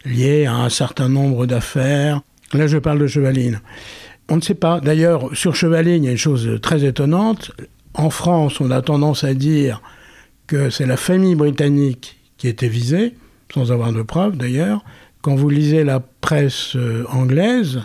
liées 0.06 0.46
à 0.46 0.54
un 0.54 0.70
certain 0.70 1.10
nombre 1.10 1.44
d'affaires? 1.44 2.22
Là, 2.54 2.66
je 2.66 2.78
parle 2.78 2.98
de 2.98 3.06
Chevaline. 3.06 3.60
On 4.30 4.36
ne 4.36 4.40
sait 4.40 4.54
pas. 4.54 4.80
D'ailleurs, 4.80 5.28
sur 5.34 5.54
Chevalier, 5.54 5.96
il 5.96 6.04
y 6.04 6.08
a 6.08 6.12
une 6.12 6.16
chose 6.16 6.58
très 6.62 6.84
étonnante. 6.84 7.50
En 7.92 8.08
France, 8.08 8.60
on 8.60 8.70
a 8.70 8.80
tendance 8.80 9.24
à 9.24 9.34
dire 9.34 9.82
que 10.46 10.70
c'est 10.70 10.86
la 10.86 10.96
famille 10.96 11.34
britannique 11.34 12.16
qui 12.38 12.48
était 12.48 12.68
visée, 12.68 13.14
sans 13.52 13.70
avoir 13.70 13.92
de 13.92 14.00
preuves 14.00 14.36
d'ailleurs. 14.36 14.82
Quand 15.22 15.34
vous 15.34 15.50
lisez 15.50 15.84
la 15.84 16.00
presse 16.00 16.76
euh, 16.76 17.04
anglaise, 17.10 17.82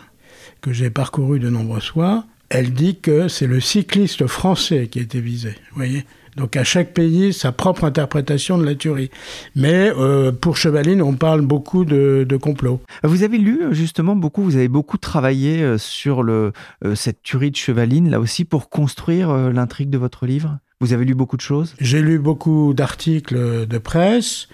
que 0.62 0.72
j'ai 0.72 0.90
parcourue 0.90 1.40
de 1.40 1.50
nombreuses 1.50 1.90
fois, 1.90 2.25
elle 2.50 2.74
dit 2.74 3.00
que 3.00 3.28
c'est 3.28 3.48
le 3.48 3.60
cycliste 3.60 4.28
français 4.28 4.88
qui 4.88 5.00
a 5.00 5.02
été 5.02 5.20
visé. 5.20 5.56
Voyez 5.75 6.06
donc 6.36 6.56
à 6.56 6.63
chaque 6.63 6.94
pays, 6.94 7.34
sa 7.34 7.52
propre 7.52 7.84
interprétation 7.84 8.58
de 8.58 8.66
la 8.66 8.75
tuerie. 8.75 9.10
Mais 9.56 9.92
euh, 9.98 10.32
pour 10.32 10.58
Chevaline, 10.58 11.02
on 11.02 11.13
parle 11.13 11.42
beaucoup 11.42 11.86
de, 11.86 12.25
complot. 12.42 12.82
Vous 13.04 13.24
avez 13.24 13.38
lu 13.38 13.62
justement 13.72 14.16
beaucoup, 14.16 14.44
vous 14.44 14.56
avez 14.56 14.68
beaucoup 14.68 14.98
travaillé 14.98 15.62
euh, 15.62 15.78
sur 15.78 16.24
euh, 16.24 16.52
cette 16.96 17.22
tuerie 17.22 17.52
de 17.52 17.56
Chevaline, 17.56 18.10
là 18.10 18.20
aussi, 18.20 18.46
pour 18.46 18.70
construire 18.70 19.34
l'intrigue 19.52 19.90
de 19.90 19.98
votre 19.98 20.25
livre? 20.25 20.58
Vous 20.84 20.92
avez 20.92 21.06
lu 21.06 21.16
beaucoup 21.16 21.38
de 21.38 21.42
choses? 21.42 21.75
J'ai 21.80 22.02
lu 22.02 22.20
beaucoup 22.20 22.74
d'articles 22.74 23.66
de 23.66 23.78
presse. 23.78 24.50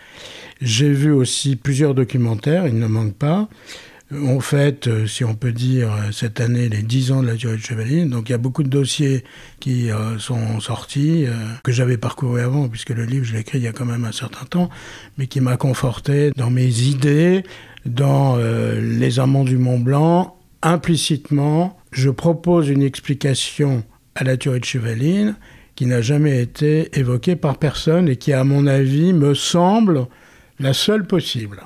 J'ai 0.62 0.94
vu 0.94 1.12
aussi 1.12 1.56
plusieurs 1.56 1.96
documentaires, 1.96 2.68
il 2.68 2.78
ne 2.78 2.86
manque 2.86 3.16
pas. 3.16 3.50
On 4.12 4.40
fête, 4.40 4.86
euh, 4.86 5.08
si 5.08 5.24
on 5.24 5.34
peut 5.34 5.52
dire, 5.52 5.90
cette 6.12 6.40
année 6.40 6.70
les 6.70 6.84
10 6.84 7.14
ans 7.14 7.24
de 7.24 7.28
la 7.28 7.36
tuerie 7.36 7.58
de 7.58 7.64
Chevaline. 7.64 8.12
Donc 8.12 8.30
il 8.30 8.34
y 8.34 8.36
a 8.36 8.38
beaucoup 8.38 8.62
de 8.62 8.70
dossiers 8.70 9.24
qui 9.60 9.90
euh, 9.90 10.20
sont 10.20 10.60
sortis, 10.60 11.26
euh, 11.26 11.34
que 11.64 11.72
j'avais 11.72 11.98
parcouru 11.98 12.42
avant, 12.42 12.70
puisque 12.70 12.92
le 12.92 13.06
livre, 13.06 13.26
je 13.26 13.34
l'ai 13.34 13.40
écrit 13.40 13.58
il 13.58 13.64
y 13.64 13.68
a 13.68 13.72
quand 13.72 13.86
même 13.86 14.06
un 14.06 14.12
certain 14.12 14.46
temps, 14.46 14.70
mais 15.18 15.26
qui 15.26 15.42
m'a 15.42 15.58
conforté 15.58 16.30
dans 16.38 16.52
mes 16.52 16.82
idées, 16.82 17.44
dans 17.88 18.38
les 18.38 19.20
amants 19.20 19.46
du 19.46 19.58
Mont 19.58 19.80
Blanc. 19.80 20.38
Implicitement, 20.62 21.80
je 21.92 22.12
propose 22.12 22.70
une 22.70 22.84
explication 22.84 23.84
à 24.14 24.24
la 24.24 24.38
tuerie 24.38 24.60
de 24.60 24.66
Chevaline 24.66 25.36
qui 25.80 25.86
n'a 25.86 26.02
jamais 26.02 26.42
été 26.42 26.90
évoquée 27.00 27.38
par 27.38 27.58
personne 27.58 28.10
et 28.10 28.18
qui, 28.18 28.34
à 28.34 28.44
mon 28.44 28.68
avis, 28.68 29.14
me 29.14 29.34
semble 29.34 30.08
la 30.60 30.74
seule 30.74 31.08
possible 31.08 31.62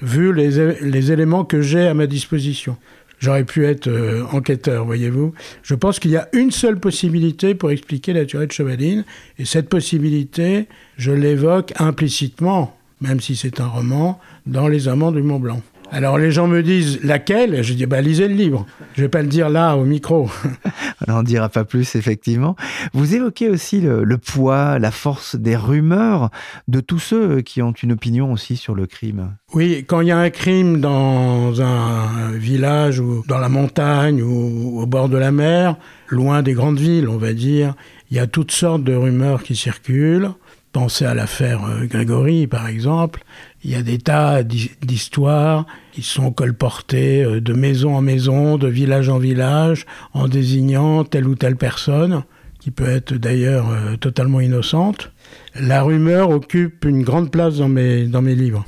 vu 0.00 0.32
les, 0.32 1.10
éléments 1.10 1.44
que 1.44 1.62
j'ai 1.62 1.88
à 1.88 1.92
ma 1.92 2.06
disposition. 2.06 2.76
J'aurais 3.18 3.42
pu 3.42 3.66
être 3.66 3.88
euh, 3.88 4.22
enquêteur, 4.30 4.84
voyez-vous. 4.84 5.34
Je 5.64 5.74
pense 5.74 5.98
qu'il 5.98 6.12
y 6.12 6.16
a 6.16 6.28
une 6.32 6.52
seule 6.52 6.78
possibilité 6.78 7.56
pour 7.56 7.72
expliquer 7.72 8.12
la 8.12 8.24
tuerie 8.24 8.46
de 8.46 8.52
Chevaline, 8.52 9.04
et 9.40 9.44
cette 9.44 9.68
possibilité, 9.68 10.68
je 10.96 11.10
l'évoque 11.10 11.72
implicitement, 11.80 12.78
même 13.00 13.18
si 13.18 13.34
c'est 13.34 13.60
un 13.60 13.66
roman, 13.66 14.20
dans 14.46 14.68
Les 14.68 14.86
Amants 14.86 15.10
du 15.10 15.22
Mont 15.22 15.40
Blanc. 15.40 15.60
Alors 15.92 16.18
les 16.18 16.32
gens 16.32 16.48
me 16.48 16.62
disent 16.62 17.00
laquelle? 17.02 17.62
Je 17.62 17.72
dis 17.72 17.86
bah 17.86 18.00
lisez 18.00 18.28
le 18.28 18.34
livre. 18.34 18.66
Je 18.94 19.02
vais 19.02 19.08
pas 19.08 19.22
le 19.22 19.28
dire 19.28 19.48
là 19.48 19.76
au 19.76 19.84
micro. 19.84 20.28
On 21.06 21.12
n'en 21.12 21.22
dira 21.22 21.48
pas 21.48 21.64
plus 21.64 21.94
effectivement. 21.94 22.56
Vous 22.92 23.14
évoquez 23.14 23.48
aussi 23.48 23.80
le, 23.80 24.18
poids, 24.18 24.78
la 24.78 24.90
force 24.90 25.36
des 25.36 25.56
rumeurs 25.56 26.30
de 26.68 26.80
tous 26.80 26.98
ceux 26.98 27.40
qui 27.40 27.62
ont 27.62 27.72
une 27.72 27.92
opinion 27.92 28.32
aussi 28.32 28.56
sur 28.56 28.74
le 28.74 28.86
crime. 28.86 29.36
Oui, 29.54 29.84
quand 29.86 30.00
il 30.00 30.08
y 30.08 30.12
a 30.12 30.18
un 30.18 30.30
crime 30.30 30.80
dans 30.80 31.62
un 31.62 32.30
village 32.32 32.98
ou 33.00 33.24
dans 33.28 33.38
la 33.38 33.48
montagne 33.48 34.22
ou 34.22 34.80
au 34.80 34.86
bord 34.86 35.08
de 35.08 35.18
la 35.18 35.30
mer, 35.30 35.76
loin 36.08 36.42
des 36.42 36.52
grandes 36.52 36.78
villes, 36.78 37.08
on 37.08 37.18
va 37.18 37.32
dire, 37.32 37.74
il 38.10 38.16
y 38.16 38.20
a 38.20 38.26
toutes 38.26 38.52
sortes 38.52 38.84
de 38.84 38.94
rumeurs 38.94 39.42
qui 39.42 39.56
circulent. 39.56 40.30
Pensez 40.72 41.06
à 41.06 41.14
l'affaire 41.14 41.64
euh, 41.64 41.86
Grégory, 41.86 42.46
par 42.46 42.68
exemple. 42.68 43.24
Il 43.66 43.72
y 43.72 43.74
a 43.74 43.82
des 43.82 43.98
tas 43.98 44.44
d'histoires 44.44 45.66
qui 45.90 46.02
sont 46.02 46.30
colportées 46.30 47.24
euh, 47.24 47.40
de 47.40 47.52
maison 47.52 47.96
en 47.96 48.00
maison, 48.00 48.58
de 48.58 48.68
village 48.68 49.08
en 49.08 49.18
village, 49.18 49.86
en 50.14 50.28
désignant 50.28 51.02
telle 51.02 51.26
ou 51.26 51.34
telle 51.34 51.56
personne, 51.56 52.22
qui 52.60 52.70
peut 52.70 52.88
être 52.88 53.14
d'ailleurs 53.14 53.68
euh, 53.68 53.96
totalement 53.96 54.40
innocente. 54.40 55.10
La 55.58 55.82
rumeur 55.82 56.30
occupe 56.30 56.84
une 56.84 57.02
grande 57.02 57.32
place 57.32 57.56
dans 57.56 57.68
mes, 57.68 58.04
dans 58.04 58.22
mes 58.22 58.36
livres. 58.36 58.64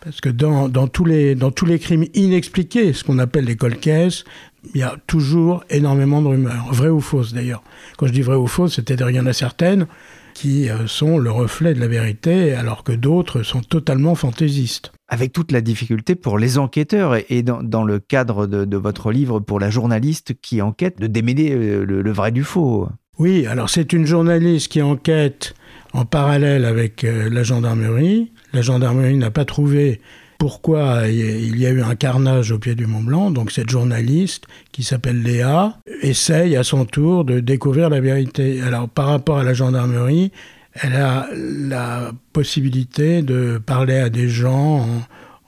Parce 0.00 0.20
que 0.20 0.30
dans, 0.30 0.68
dans, 0.68 0.88
tous 0.88 1.04
les, 1.04 1.36
dans 1.36 1.52
tous 1.52 1.66
les 1.66 1.78
crimes 1.78 2.06
inexpliqués, 2.14 2.94
ce 2.94 3.04
qu'on 3.04 3.20
appelle 3.20 3.44
les 3.44 3.56
colcaisses, 3.56 4.24
il 4.74 4.80
y 4.80 4.82
a 4.82 4.96
toujours 5.06 5.62
énormément 5.70 6.22
de 6.22 6.26
rumeurs, 6.26 6.66
vraies 6.72 6.88
ou 6.88 7.00
fausses 7.00 7.34
d'ailleurs. 7.34 7.62
Quand 7.96 8.08
je 8.08 8.12
dis 8.12 8.22
vraies 8.22 8.34
ou 8.34 8.48
fausses, 8.48 8.74
c'est-à-dire 8.74 9.10
il 9.10 9.34
certaines 9.34 9.86
qui 10.38 10.70
euh, 10.70 10.86
sont 10.86 11.18
le 11.18 11.32
reflet 11.32 11.74
de 11.74 11.80
la 11.80 11.88
vérité, 11.88 12.54
alors 12.54 12.84
que 12.84 12.92
d'autres 12.92 13.42
sont 13.42 13.60
totalement 13.60 14.14
fantaisistes. 14.14 14.92
Avec 15.08 15.32
toute 15.32 15.50
la 15.50 15.60
difficulté 15.60 16.14
pour 16.14 16.38
les 16.38 16.58
enquêteurs 16.58 17.16
et 17.28 17.42
dans, 17.42 17.82
le 17.82 17.98
cadre 17.98 18.46
de, 18.46 18.76
votre 18.76 19.10
livre 19.10 19.40
pour 19.40 19.58
la 19.58 19.68
journaliste 19.68 20.34
qui 20.40 20.62
enquête, 20.62 21.00
de 21.00 21.08
démêler 21.08 21.50
euh, 21.50 21.84
le, 21.84 22.12
vrai 22.12 22.30
du 22.30 22.44
faux. 22.44 22.86
Oui, 23.18 23.46
alors 23.46 23.68
c'est 23.68 23.92
une 23.92 24.06
journaliste 24.06 24.70
qui 24.70 24.80
enquête 24.80 25.54
en 25.92 26.04
parallèle 26.04 26.64
avec 26.64 27.02
euh, 27.02 27.28
la 27.28 27.42
gendarmerie. 27.42 28.30
La 28.52 28.62
gendarmerie 28.62 29.16
n'a 29.16 29.32
pas 29.32 29.44
trouvé 29.44 30.00
pourquoi 30.38 31.08
il 31.08 31.58
y 31.58 31.66
a 31.66 31.70
eu 31.70 31.82
un 31.82 31.96
carnage 31.96 32.52
au 32.52 32.58
pied 32.58 32.76
du 32.76 32.86
Mont 32.86 33.02
Blanc. 33.02 33.30
Donc 33.32 33.50
cette 33.50 33.68
journaliste 33.68 34.44
qui 34.70 34.84
s'appelle 34.84 35.22
Léa 35.22 35.76
essaye 36.00 36.56
à 36.56 36.62
son 36.62 36.84
tour 36.84 37.24
de 37.24 37.40
découvrir 37.40 37.90
la 37.90 38.00
vérité. 38.00 38.62
Alors 38.62 38.88
par 38.88 39.06
rapport 39.06 39.38
à 39.38 39.42
la 39.42 39.52
gendarmerie, 39.52 40.30
elle 40.74 40.94
a 40.94 41.28
la 41.34 42.12
possibilité 42.32 43.22
de 43.22 43.60
parler 43.64 43.96
à 43.96 44.10
des 44.10 44.28
gens 44.28 44.86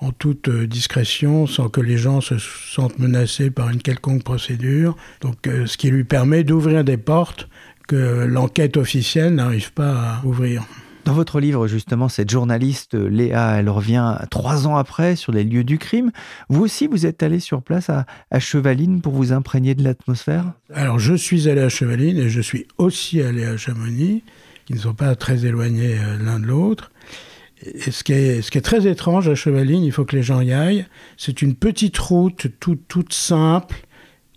en, 0.01 0.13
toute 0.13 0.51
discrétion, 0.51 1.47
sans 1.47 1.69
que 1.69 1.81
les 1.81 1.99
gens 1.99 2.21
se 2.21 2.39
sentent 2.39 2.99
menacés 2.99 3.51
par 3.51 3.69
une 3.69 3.83
quelconque 3.83 4.25
procédure. 4.25 4.97
Donc, 5.21 5.47
euh, 5.47 5.67
ce 5.67 5.77
qui 5.77 5.91
lui 5.91 6.05
permet 6.05 6.43
d'ouvrir 6.43 6.85
des 6.85 6.97
portes 6.97 7.49
que 7.87 8.25
l'enquête 8.25 8.77
officielle 8.77 9.35
n'arrive 9.35 9.73
pas 9.73 9.93
à 9.93 10.25
ouvrir. 10.25 10.65
Dans 11.05 11.15
votre 11.15 11.41
livre, 11.41 11.67
justement, 11.67 12.09
cette 12.09 12.31
journaliste 12.31 12.95
Léa, 12.95 13.57
elle 13.59 13.71
revient 13.71 14.17
trois 14.31 14.67
ans 14.67 14.77
après 14.77 15.17
sur 15.17 15.33
les 15.33 15.45
lieux 15.45 15.65
du 15.65 15.79
crime. 15.79 16.11
Vous 16.49 16.63
aussi, 16.63 16.87
vous 16.87 17.07
êtes 17.07 17.23
allé 17.23 17.41
sur 17.41 17.63
place 17.63 17.91
à, 17.91 18.07
Chevaline 18.39 19.01
pour 19.01 19.15
vous 19.15 19.33
imprégner 19.33 19.75
de 19.75 19.83
l'atmosphère? 19.83 20.53
Alors, 20.73 20.99
je 20.99 21.15
suis 21.15 21.49
allé 21.49 21.63
à 21.63 21.69
Chevaline 21.69 22.19
et 22.19 22.29
je 22.29 22.41
suis 22.41 22.67
aussi 22.79 23.23
allé 23.23 23.45
à 23.45 23.57
Chamonix 23.57 24.23
qui 24.67 24.75
ne 24.75 24.79
sont 24.79 24.95
pas 24.95 25.15
très 25.17 25.47
éloignés 25.47 25.99
euh, 25.99 26.19
l'un 26.23 26.39
de 26.39 26.47
l'autre. 26.47 26.93
Et 27.63 27.91
ce 27.91 28.05
qui, 28.05 28.13
est, 28.13 28.61
très 28.61 28.87
étrange 28.87 29.29
à 29.29 29.35
Chevaline, 29.35 29.83
il 29.83 29.93
faut 29.93 30.05
que 30.05 30.17
les 30.17 30.23
gens 30.23 30.41
y 30.41 30.53
aillent, 30.53 30.87
c'est 31.17 31.43
une 31.43 31.55
petite 31.55 31.99
route 31.99 32.47
toute, 32.59 32.87
toute 32.89 33.13
simple, 33.13 33.85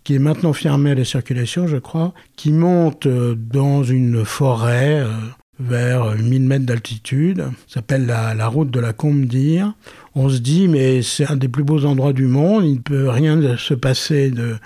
qui 0.04 0.16
est 0.16 0.20
maintenant 0.20 0.52
fermée 0.52 0.92
à 0.92 0.96
la 0.96 1.06
circulation, 1.06 1.68
je 1.68 1.78
crois, 1.78 2.14
qui 2.36 2.52
monte 2.52 3.06
euh, 3.06 3.36
dans 3.36 3.84
une 3.84 4.26
forêt 4.26 5.00
euh, 5.00 5.12
vers 5.60 6.16
1000 6.16 6.44
mètres 6.44 6.66
d'altitude, 6.66 7.46
s'appelle 7.68 8.06
la, 8.06 8.48
route 8.48 8.72
de 8.72 8.80
la 8.80 8.94
Combe 8.94 9.26
d'Ire. 9.26 9.74
On 10.16 10.30
se 10.30 10.40
dit, 10.40 10.68
mais 10.68 11.02
c'est 11.02 11.30
un 11.30 11.36
des 11.36 11.48
plus 11.48 11.64
beaux 11.64 11.86
endroits 11.86 12.14
du 12.14 12.26
monde, 12.26 12.66
il 12.66 12.76
ne 12.76 12.80
peut 12.80 13.10
rien 13.10 13.58
se 13.58 13.74
passer 13.74 14.32
de, 14.32 14.58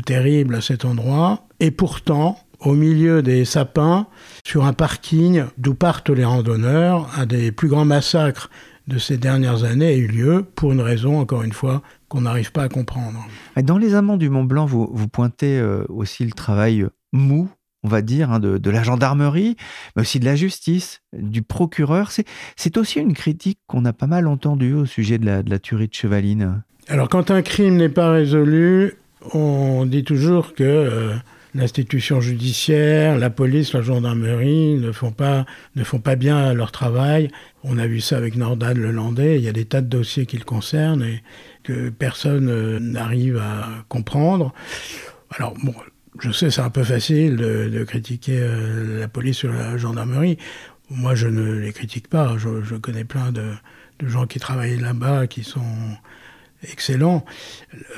terrible 0.00 0.56
à 0.56 0.60
cet 0.60 0.84
endroit. 0.84 1.46
Et 1.60 1.70
pourtant, 1.70 2.38
au 2.60 2.74
milieu 2.74 3.22
des 3.22 3.44
sapins, 3.44 4.06
sur 4.44 4.64
un 4.64 4.72
parking 4.72 5.44
d'où 5.58 5.74
partent 5.74 6.10
les 6.10 6.24
randonneurs. 6.24 7.08
Un 7.16 7.26
des 7.26 7.52
plus 7.52 7.68
grands 7.68 7.84
massacres 7.84 8.50
de 8.88 8.98
ces 8.98 9.16
dernières 9.16 9.64
années 9.64 9.86
a 9.86 9.96
eu 9.96 10.06
lieu 10.06 10.44
pour 10.54 10.72
une 10.72 10.80
raison, 10.80 11.18
encore 11.18 11.42
une 11.42 11.52
fois, 11.52 11.82
qu'on 12.08 12.22
n'arrive 12.22 12.52
pas 12.52 12.64
à 12.64 12.68
comprendre. 12.68 13.24
Dans 13.62 13.78
les 13.78 13.94
amants 13.94 14.16
du 14.16 14.28
Mont 14.28 14.44
Blanc, 14.44 14.66
vous, 14.66 14.88
vous 14.92 15.08
pointez 15.08 15.58
euh, 15.58 15.84
aussi 15.88 16.24
le 16.24 16.32
travail 16.32 16.86
mou, 17.12 17.48
on 17.82 17.88
va 17.88 18.02
dire, 18.02 18.30
hein, 18.30 18.40
de, 18.40 18.70
la 18.70 18.82
gendarmerie, 18.82 19.56
mais 19.96 20.02
aussi 20.02 20.20
de 20.20 20.24
la 20.24 20.36
justice, 20.36 21.00
du 21.12 21.42
procureur. 21.42 22.10
C'est 22.56 22.76
aussi 22.76 23.00
une 23.00 23.14
critique 23.14 23.58
qu'on 23.66 23.84
a 23.84 23.92
pas 23.92 24.06
mal 24.06 24.26
entendue 24.26 24.74
au 24.74 24.86
sujet 24.86 25.18
de 25.18 25.26
la, 25.26 25.58
tuerie 25.58 25.88
de 25.88 25.94
Chevaline. 25.94 26.62
Alors 26.88 27.08
quand 27.08 27.30
un 27.30 27.42
crime 27.42 27.76
n'est 27.76 27.88
pas 27.88 28.10
résolu, 28.10 28.94
on 29.32 29.86
dit 29.86 30.04
toujours 30.04 30.54
que... 30.54 30.62
Euh, 30.64 31.14
l'institution 31.54 32.20
judiciaire, 32.20 33.18
la 33.18 33.30
police, 33.30 33.72
la 33.74 33.82
gendarmerie 33.82 34.76
ne 34.76 34.92
font 34.92 35.12
pas, 35.12 35.44
ne 35.76 35.84
font 35.84 35.98
pas 35.98 36.16
bien 36.16 36.54
leur 36.54 36.72
travail. 36.72 37.30
On 37.62 37.78
a 37.78 37.86
vu 37.86 38.00
ça 38.00 38.16
avec 38.16 38.36
Nordal 38.36 38.78
le 38.78 38.90
Landais. 38.90 39.38
Il 39.38 39.44
y 39.44 39.48
a 39.48 39.52
des 39.52 39.66
tas 39.66 39.80
de 39.80 39.86
dossiers 39.86 40.26
qui 40.26 40.38
le 40.38 40.44
concernent 40.44 41.02
et 41.02 41.22
que 41.62 41.90
personne 41.90 42.48
euh, 42.48 42.78
n'arrive 42.80 43.36
à 43.36 43.68
comprendre. 43.88 44.54
Alors, 45.30 45.54
bon, 45.62 45.74
je 46.20 46.30
sais, 46.30 46.50
c'est 46.50 46.60
un 46.60 46.70
peu 46.70 46.84
facile 46.84 47.36
de, 47.36 47.84
critiquer 47.84 48.38
euh, 48.38 49.00
la 49.00 49.08
police 49.08 49.44
ou 49.44 49.48
la 49.48 49.76
gendarmerie. 49.76 50.38
Moi, 50.90 51.14
je 51.14 51.28
ne 51.28 51.52
les 51.52 51.72
critique 51.72 52.08
pas. 52.08 52.36
Je, 52.36 52.76
connais 52.76 53.04
plein 53.04 53.32
de, 53.32 53.52
gens 54.04 54.26
qui 54.26 54.38
travaillent 54.38 54.78
là-bas, 54.78 55.26
qui 55.26 55.44
sont 55.44 55.60
excellent. 56.70 57.24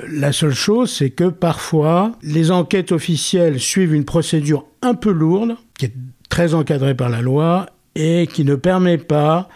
La 0.08 0.32
seule 0.32 0.54
chose, 0.54 0.92
c'est 0.92 1.10
que 1.10 1.28
parfois, 1.28 2.12
les 2.22 2.50
enquêtes 2.50 2.92
officielles 2.92 3.58
suivent 3.58 3.94
une 3.94 4.04
procédure 4.04 4.66
un 4.82 4.94
peu 4.94 5.10
lourde, 5.10 5.56
qui 5.78 5.86
est 5.86 5.94
très 6.28 6.54
encadrée 6.54 6.94
par 6.94 7.08
la 7.08 7.20
loi, 7.20 7.66
et 7.94 8.26
qui 8.26 8.44
ne 8.44 8.54
permet 8.54 8.98
pas 8.98 9.48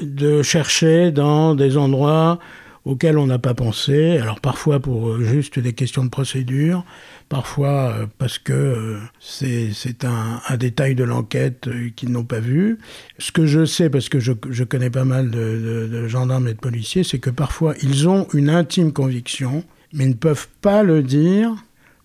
de 0.00 0.42
chercher 0.42 1.10
dans 1.10 1.54
des 1.54 1.76
endroits 1.76 2.38
auxquels 2.84 3.18
on 3.18 3.26
n'a 3.26 3.38
pas 3.38 3.54
pensé, 3.54 4.18
alors 4.18 4.40
parfois 4.40 4.80
pour 4.80 5.20
juste 5.20 5.58
des 5.58 5.72
questions 5.72 6.04
de 6.04 6.10
procédure, 6.10 6.84
parfois 7.28 7.92
euh, 7.92 8.06
parce 8.18 8.38
que 8.38 8.52
euh, 8.52 8.98
c'est 9.20 10.04
un, 10.04 10.56
détail 10.56 10.94
de 10.94 11.04
l'enquête 11.04 11.68
euh, 11.68 11.90
qu'ils 11.94 12.10
n'ont 12.10 12.24
pas 12.24 12.40
vu. 12.40 12.78
Ce 13.18 13.32
que 13.32 13.46
je 13.46 13.64
sais, 13.64 13.90
parce 13.90 14.08
que 14.08 14.18
je, 14.20 14.32
connais 14.64 14.90
pas 14.90 15.04
mal 15.04 15.30
de, 15.30 16.08
gendarmes 16.08 16.48
et 16.48 16.54
de 16.54 16.58
policiers, 16.58 17.04
c'est 17.04 17.18
que 17.18 17.30
parfois 17.30 17.74
ils 17.82 18.08
ont 18.08 18.26
une 18.32 18.50
intime 18.50 18.92
conviction, 18.92 19.64
mais 19.92 20.06
ne 20.06 20.14
peuvent 20.14 20.48
pas 20.60 20.82
le 20.82 21.02
dire 21.02 21.54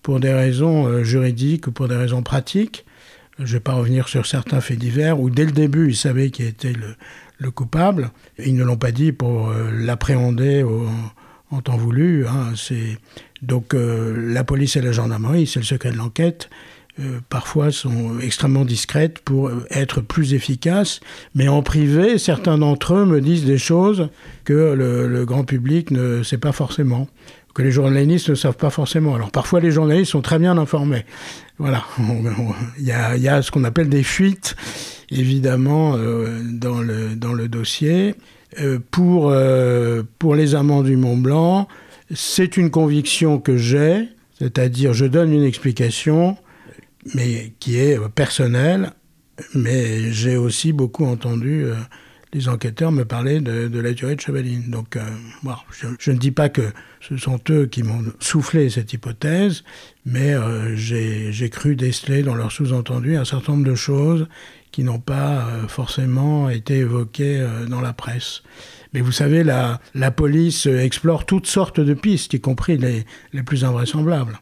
pour 0.02 0.20
des 0.20 0.34
raisons 0.34 1.04
juridiques 1.04 1.68
ou 1.68 1.72
pour 1.72 1.88
des 1.88 1.96
raisons 1.96 2.24
pratiques. 2.24 2.86
Je 3.40 3.44
ne 3.44 3.48
vais 3.48 3.60
pas 3.62 3.74
revenir 3.74 4.10
sur 4.10 4.26
certains 4.26 4.62
faits 4.62 4.78
divers 4.78 5.20
où 5.20 5.30
dès 5.30 5.46
le 5.46 5.52
début 5.52 5.90
ils 5.90 5.96
savaient 5.96 6.30
qui 6.30 6.44
était 6.44 6.74
le, 6.74 6.96
le 7.38 7.52
coupable. 7.52 8.12
Ils 8.38 8.56
ne 8.56 8.64
l'ont 8.64 8.78
pas 8.78 8.92
dit 8.92 9.12
pour 9.12 9.52
l'appréhender 9.72 10.64
en 11.54 11.62
temps 11.62 11.78
voulu. 11.78 12.26
Hein. 12.28 12.54
Donc 13.42 13.74
euh, 13.74 14.16
la 14.34 14.44
police 14.44 14.76
et 14.76 14.82
la 14.82 14.92
gendarmerie, 14.92 15.48
c'est 15.48 15.60
le 15.60 15.66
secret 15.66 15.92
de 15.92 15.98
l'enquête, 15.98 16.50
euh, 17.00 17.20
parfois 17.30 17.72
sont 17.72 18.20
extrêmement 18.20 18.66
discrètes 18.66 19.20
pour 19.20 19.48
euh, 19.48 19.66
être 19.70 20.02
plus 20.02 20.34
efficaces, 20.34 21.00
mais 21.36 21.48
en 21.48 21.62
privé, 21.62 22.18
certains 22.18 22.58
d'entre 22.58 22.96
eux 22.96 23.06
me 23.06 23.20
disent 23.20 23.46
des 23.46 23.58
choses 23.58 24.10
que 24.46 24.74
le, 24.74 25.26
grand 25.26 25.44
public 25.44 25.92
ne 25.92 26.24
sait 26.24 26.38
pas 26.38 26.52
forcément, 26.52 27.08
que 27.54 27.62
les 27.62 27.72
journalistes 27.72 28.30
ne 28.30 28.36
savent 28.36 28.58
pas 28.58 28.70
forcément. 28.70 29.16
Alors 29.16 29.32
parfois 29.32 29.60
les 29.60 29.72
journalistes 29.72 30.12
sont 30.12 30.22
très 30.22 30.40
bien 30.40 30.58
informés. 30.58 31.06
Voilà, 31.58 31.84
il 32.80 32.86
y 32.86 33.28
a, 33.28 33.42
ce 33.42 33.52
qu'on 33.52 33.64
appelle 33.64 33.90
des 33.90 34.04
fuites, 34.04 34.56
évidemment, 35.12 35.98
dans, 35.98 36.80
le, 36.80 37.16
dans 37.16 37.34
le 37.34 37.48
dossier. 37.48 38.16
pour, 38.90 39.34
pour 40.20 40.36
les 40.36 40.56
amants 40.56 40.82
du 40.82 40.98
Mont 40.98 41.18
Blanc, 41.18 41.68
c'est 42.14 42.58
une 42.58 42.70
conviction 42.70 43.40
que 43.40 43.58
j'ai, 43.58 44.10
c'est-à-dire 44.40 44.94
je 44.94 45.06
donne 45.06 45.34
une 45.34 45.44
explication, 45.44 46.38
mais 47.14 47.54
qui 47.60 47.78
est 47.78 47.98
euh, 47.98 48.08
personnelle, 48.10 48.92
mais 49.54 50.12
j'ai 50.12 50.38
aussi 50.38 50.74
beaucoup 50.74 51.06
entendu 51.06 51.64
euh, 51.64 51.76
les 52.34 52.50
enquêteurs 52.50 52.92
me 52.92 53.06
parler 53.06 53.40
de, 53.40 53.80
la 53.80 53.94
durée 53.94 54.16
de 54.16 54.22
Chevaline. 54.22 54.70
Donc, 54.70 54.96
euh, 54.96 55.02
je, 56.00 56.12
ne 56.12 56.18
dis 56.18 56.32
pas 56.32 56.50
que 56.50 56.74
ce 57.00 57.18
sont 57.18 57.40
eux 57.50 57.66
qui 57.66 57.84
m'ont 57.84 58.04
soufflé 58.20 58.70
cette 58.70 58.92
hypothèse, 58.94 59.64
mais 60.06 60.34
j'ai 60.76 61.50
cru 61.50 61.76
déceler 61.76 62.24
dans 62.24 62.36
leur 62.36 62.52
sous-entendu 62.52 63.16
un 63.16 63.26
certain 63.26 63.54
nombre 63.54 63.66
de 63.66 63.76
choses 63.76 64.28
qui 64.72 64.84
n'ont 64.84 65.00
pas 65.00 65.46
forcément 65.68 66.50
été 66.50 66.78
évoquées 66.78 67.46
dans 67.70 67.82
la 67.82 67.94
presse. 67.94 68.42
Mais 68.94 69.02
vous 69.02 69.12
savez, 69.12 69.44
la, 69.44 69.80
la 69.94 70.12
police 70.12 70.66
explore 70.66 71.26
toutes 71.26 71.48
sortes 71.48 71.80
de 71.80 71.94
pistes, 71.94 72.34
y 72.34 72.42
compris 72.42 72.78
les, 72.78 73.06
les 73.34 73.44
plus 73.44 73.66
invraisemblables. 73.66 74.40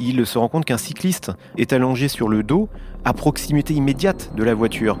Il 0.00 0.26
se 0.26 0.38
rend 0.38 0.48
compte 0.48 0.64
qu'un 0.64 0.78
cycliste 0.78 1.32
est 1.56 1.72
allongé 1.72 2.08
sur 2.08 2.28
le 2.28 2.42
dos, 2.42 2.68
à 3.04 3.12
proximité 3.12 3.74
immédiate 3.74 4.32
de 4.34 4.42
la 4.42 4.54
voiture. 4.54 4.98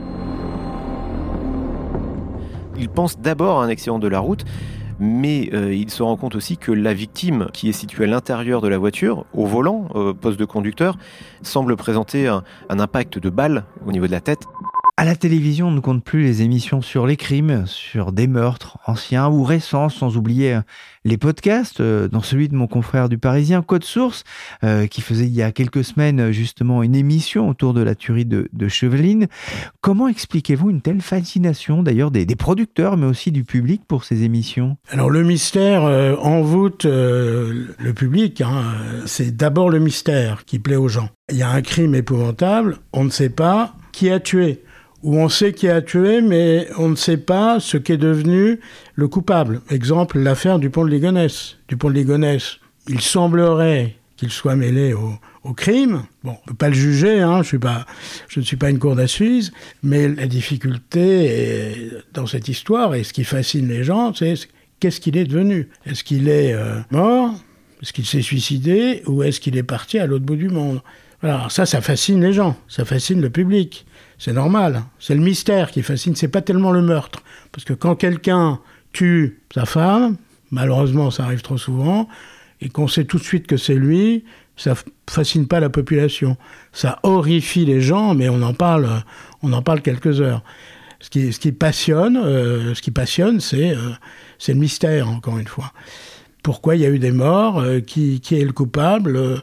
Il 2.76 2.88
pense 2.88 3.18
d'abord 3.18 3.60
à 3.60 3.64
un 3.64 3.68
accident 3.68 3.98
de 3.98 4.08
la 4.08 4.18
route, 4.18 4.44
mais 4.98 5.50
euh, 5.52 5.74
il 5.74 5.90
se 5.90 6.02
rend 6.02 6.16
compte 6.16 6.34
aussi 6.34 6.56
que 6.56 6.72
la 6.72 6.94
victime, 6.94 7.48
qui 7.52 7.68
est 7.68 7.72
située 7.72 8.04
à 8.04 8.06
l'intérieur 8.06 8.60
de 8.60 8.68
la 8.68 8.78
voiture, 8.78 9.24
au 9.34 9.46
volant, 9.46 9.88
au 9.94 10.14
poste 10.14 10.38
de 10.38 10.44
conducteur, 10.44 10.96
semble 11.42 11.76
présenter 11.76 12.26
un, 12.28 12.42
un 12.68 12.80
impact 12.80 13.18
de 13.18 13.30
balle 13.30 13.64
au 13.86 13.92
niveau 13.92 14.06
de 14.06 14.12
la 14.12 14.20
tête. 14.20 14.46
À 14.96 15.04
la 15.04 15.16
télévision, 15.16 15.68
on 15.68 15.72
ne 15.72 15.80
compte 15.80 16.04
plus 16.04 16.22
les 16.22 16.42
émissions 16.42 16.80
sur 16.80 17.04
les 17.04 17.16
crimes, 17.16 17.64
sur 17.66 18.12
des 18.12 18.28
meurtres 18.28 18.78
anciens 18.86 19.28
ou 19.28 19.42
récents, 19.42 19.88
sans 19.88 20.16
oublier 20.16 20.54
euh, 20.54 20.60
les 21.04 21.16
podcasts, 21.16 21.80
euh, 21.80 22.06
dans 22.06 22.22
celui 22.22 22.48
de 22.48 22.54
mon 22.54 22.68
confrère 22.68 23.08
du 23.08 23.18
Parisien, 23.18 23.60
Code 23.60 23.82
Source, 23.82 24.22
euh, 24.62 24.86
qui 24.86 25.00
faisait 25.00 25.26
il 25.26 25.34
y 25.34 25.42
a 25.42 25.50
quelques 25.50 25.82
semaines 25.82 26.30
justement 26.30 26.84
une 26.84 26.94
émission 26.94 27.48
autour 27.48 27.74
de 27.74 27.82
la 27.82 27.96
tuerie 27.96 28.24
de, 28.24 28.48
de 28.52 28.68
Cheveline. 28.68 29.26
Comment 29.80 30.06
expliquez-vous 30.06 30.70
une 30.70 30.80
telle 30.80 31.00
fascination 31.00 31.82
d'ailleurs 31.82 32.12
des, 32.12 32.24
producteurs, 32.36 32.96
mais 32.96 33.06
aussi 33.06 33.32
du 33.32 33.42
public 33.42 33.82
pour 33.88 34.04
ces 34.04 34.22
émissions? 34.22 34.76
Alors 34.90 35.10
le 35.10 35.24
mystère 35.24 35.82
envoûte 36.22 36.84
le 36.84 37.92
public. 37.96 38.42
Hein. 38.42 38.62
C'est 39.06 39.36
d'abord 39.36 39.70
le 39.70 39.80
mystère 39.80 40.44
qui 40.44 40.60
plaît 40.60 40.76
aux 40.76 40.88
gens. 40.88 41.08
Il 41.30 41.36
y 41.36 41.42
a 41.42 41.50
un 41.50 41.62
crime 41.62 41.96
épouvantable, 41.96 42.78
on 42.92 43.02
ne 43.02 43.10
sait 43.10 43.30
pas 43.30 43.74
qui 43.94 44.10
a 44.10 44.18
tué 44.18 44.63
où 45.04 45.18
on 45.18 45.28
sait 45.28 45.52
qui 45.52 45.68
a 45.68 45.82
tué, 45.82 46.22
mais 46.22 46.66
on 46.78 46.88
ne 46.88 46.96
sait 46.96 47.18
pas 47.18 47.60
ce 47.60 47.76
qu'est 47.76 47.98
devenu 47.98 48.58
le 48.94 49.06
coupable. 49.06 49.60
Exemple, 49.70 50.18
l'affaire 50.18 50.58
du 50.58 50.70
pont 50.70 50.84
de 50.84 50.90
Ligonnès. 50.90 51.58
Du 51.68 51.76
pont 51.76 51.90
de 51.90 51.94
Ligonnès, 51.94 52.58
il 52.88 53.02
semblerait 53.02 53.96
qu'il 54.16 54.30
soit 54.30 54.56
mêlé 54.56 54.94
au, 54.94 55.52
crime. 55.52 56.04
Bon, 56.22 56.30
on 56.30 56.32
ne 56.32 56.46
peut 56.46 56.54
pas 56.54 56.70
le 56.70 56.74
juger, 56.74 57.20
hein, 57.20 57.42
je 57.42 58.40
ne 58.40 58.44
suis 58.44 58.56
pas 58.56 58.70
une 58.70 58.78
cour 58.78 58.96
d'assises, 58.96 59.52
mais 59.82 60.08
la 60.08 60.26
difficulté 60.26 61.90
dans 62.14 62.26
cette 62.26 62.48
histoire, 62.48 62.94
et 62.94 63.04
ce 63.04 63.12
qui 63.12 63.24
fascine 63.24 63.68
les 63.68 63.84
gens, 63.84 64.14
c'est 64.14 64.34
qu'est-ce 64.80 65.00
qu'il 65.00 65.18
est 65.18 65.26
devenu? 65.26 65.68
Est-ce 65.84 66.02
qu'il 66.02 66.30
est, 66.30 66.54
euh, 66.54 66.78
mort? 66.90 67.34
Est-ce 67.82 67.92
qu'il 67.92 68.06
s'est 68.06 68.22
suicidé? 68.22 69.02
Ou 69.06 69.22
est-ce 69.22 69.38
qu'il 69.38 69.58
est 69.58 69.62
parti 69.62 69.98
à 69.98 70.06
l'autre 70.06 70.24
bout 70.24 70.36
du 70.36 70.48
monde? 70.48 70.80
Alors 71.22 71.52
ça, 71.52 71.66
ça 71.66 71.82
fascine 71.82 72.22
les 72.22 72.32
gens, 72.32 72.56
ça 72.68 72.86
fascine 72.86 73.20
le 73.20 73.28
public. 73.28 73.84
C'est 74.24 74.32
normal, 74.32 74.84
c'est 74.98 75.14
le 75.14 75.20
mystère 75.20 75.70
qui 75.70 75.82
fascine, 75.82 76.16
c'est 76.16 76.28
pas 76.28 76.40
tellement 76.40 76.72
le 76.72 76.80
meurtre. 76.80 77.22
Parce 77.52 77.62
que 77.66 77.74
quand 77.74 77.94
quelqu'un 77.94 78.58
tue 78.94 79.42
sa 79.52 79.66
femme, 79.66 80.16
malheureusement 80.50 81.10
ça 81.10 81.24
arrive 81.24 81.42
trop 81.42 81.58
souvent, 81.58 82.08
et 82.62 82.70
qu'on 82.70 82.88
sait 82.88 83.04
tout 83.04 83.18
de 83.18 83.22
suite 83.22 83.46
que 83.46 83.58
c'est 83.58 83.74
lui, 83.74 84.24
ça 84.56 84.76
fascine 85.10 85.46
pas 85.46 85.60
la 85.60 85.68
population. 85.68 86.38
Ça 86.72 87.00
horrifie 87.02 87.66
les 87.66 87.82
gens, 87.82 88.14
mais 88.14 88.30
on 88.30 88.40
en 88.40 88.54
parle, 88.54 88.88
on 89.42 89.52
en 89.52 89.60
parle 89.60 89.82
quelques 89.82 90.22
heures. 90.22 90.42
Ce 91.00 91.10
qui, 91.10 91.52
passionne, 91.52 92.16
euh, 92.16 92.74
ce 92.74 92.80
qui 92.80 92.92
passionne, 92.92 93.40
c'est 93.40 93.72
euh, 93.72 93.90
c'est 94.38 94.54
le 94.54 94.58
mystère 94.58 95.10
encore 95.10 95.36
une 95.36 95.48
fois. 95.48 95.74
Pourquoi 96.42 96.76
il 96.76 96.80
y 96.80 96.86
a 96.86 96.88
eu 96.88 96.98
des 96.98 97.12
morts 97.12 97.58
euh, 97.60 97.80
qui, 97.80 98.20
qui, 98.20 98.36
est 98.36 98.44
le 98.44 98.52
coupable 98.52 99.42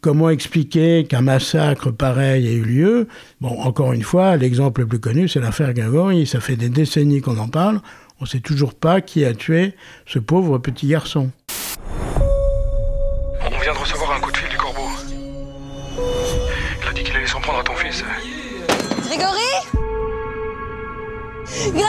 Comment 0.00 0.30
expliquer 0.30 1.04
qu'un 1.04 1.20
massacre 1.20 1.90
pareil 1.90 2.46
ait 2.46 2.54
eu 2.54 2.62
lieu? 2.62 3.08
Bon, 3.40 3.60
encore 3.60 3.92
une 3.92 4.02
fois, 4.02 4.36
l'exemple 4.36 4.80
le 4.80 4.86
plus 4.86 4.98
connu, 4.98 5.28
c'est 5.28 5.40
l'affaire 5.40 5.74
Grégory. 5.74 6.26
Ça 6.26 6.40
fait 6.40 6.56
des 6.56 6.70
décennies 6.70 7.20
qu'on 7.20 7.36
en 7.38 7.48
parle. 7.48 7.80
On 8.20 8.24
ne 8.24 8.28
sait 8.28 8.40
toujours 8.40 8.74
pas 8.74 9.00
qui 9.00 9.24
a 9.24 9.34
tué 9.34 9.74
ce 10.06 10.18
pauvre 10.18 10.58
petit 10.58 10.88
garçon. 10.88 11.30
Grégory? 19.02 19.40
Grégory 21.44 21.84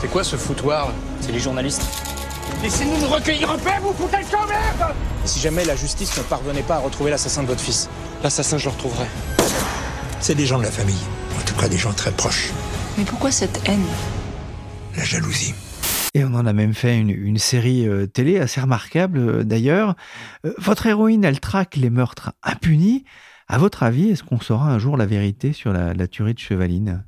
C'est 0.00 0.10
quoi 0.10 0.24
ce 0.24 0.36
foutoir? 0.36 0.92
C'est 1.20 1.32
les 1.32 1.38
journalistes. 1.38 2.17
Laissez-nous 2.62 2.98
nous 2.98 3.08
recueillir 3.08 3.50
un 3.52 3.58
peu, 3.58 3.70
vous 3.82 3.92
foutez 3.92 4.16
même 4.16 4.88
Et 5.24 5.28
si 5.28 5.38
jamais 5.38 5.64
la 5.64 5.76
justice 5.76 6.16
ne 6.18 6.22
parvenait 6.24 6.62
pas 6.62 6.76
à 6.76 6.80
retrouver 6.80 7.10
l'assassin 7.10 7.42
de 7.42 7.48
votre 7.48 7.60
fils 7.60 7.88
L'assassin, 8.22 8.58
je 8.58 8.64
le 8.64 8.70
retrouverai. 8.70 9.06
C'est 10.20 10.34
des 10.34 10.46
gens 10.46 10.58
de 10.58 10.64
la 10.64 10.70
famille, 10.70 11.04
en 11.38 11.44
tout 11.44 11.54
cas 11.54 11.68
des 11.68 11.78
gens 11.78 11.92
très 11.92 12.10
proches. 12.10 12.50
Mais 12.96 13.04
pourquoi 13.04 13.30
cette 13.30 13.60
haine 13.68 13.86
La 14.96 15.04
jalousie. 15.04 15.54
Et 16.14 16.24
on 16.24 16.34
en 16.34 16.46
a 16.46 16.52
même 16.52 16.74
fait 16.74 16.98
une, 16.98 17.38
série 17.38 17.86
euh, 17.86 18.06
télé 18.06 18.38
assez 18.38 18.60
remarquable 18.60 19.18
euh, 19.18 19.44
d'ailleurs. 19.44 19.94
Euh, 20.44 20.52
votre 20.58 20.86
héroïne, 20.86 21.24
elle 21.24 21.38
traque 21.38 21.76
les 21.76 21.90
meurtres 21.90 22.32
impunis. 22.42 23.04
À 23.46 23.58
votre 23.58 23.84
avis, 23.84 24.10
est-ce 24.10 24.24
qu'on 24.24 24.40
saura 24.40 24.72
un 24.72 24.80
jour 24.80 24.96
la 24.96 25.06
vérité 25.06 25.52
sur 25.52 25.72
la, 25.72 26.08
tuerie 26.08 26.34
de 26.34 26.40
Chevaline? 26.40 27.04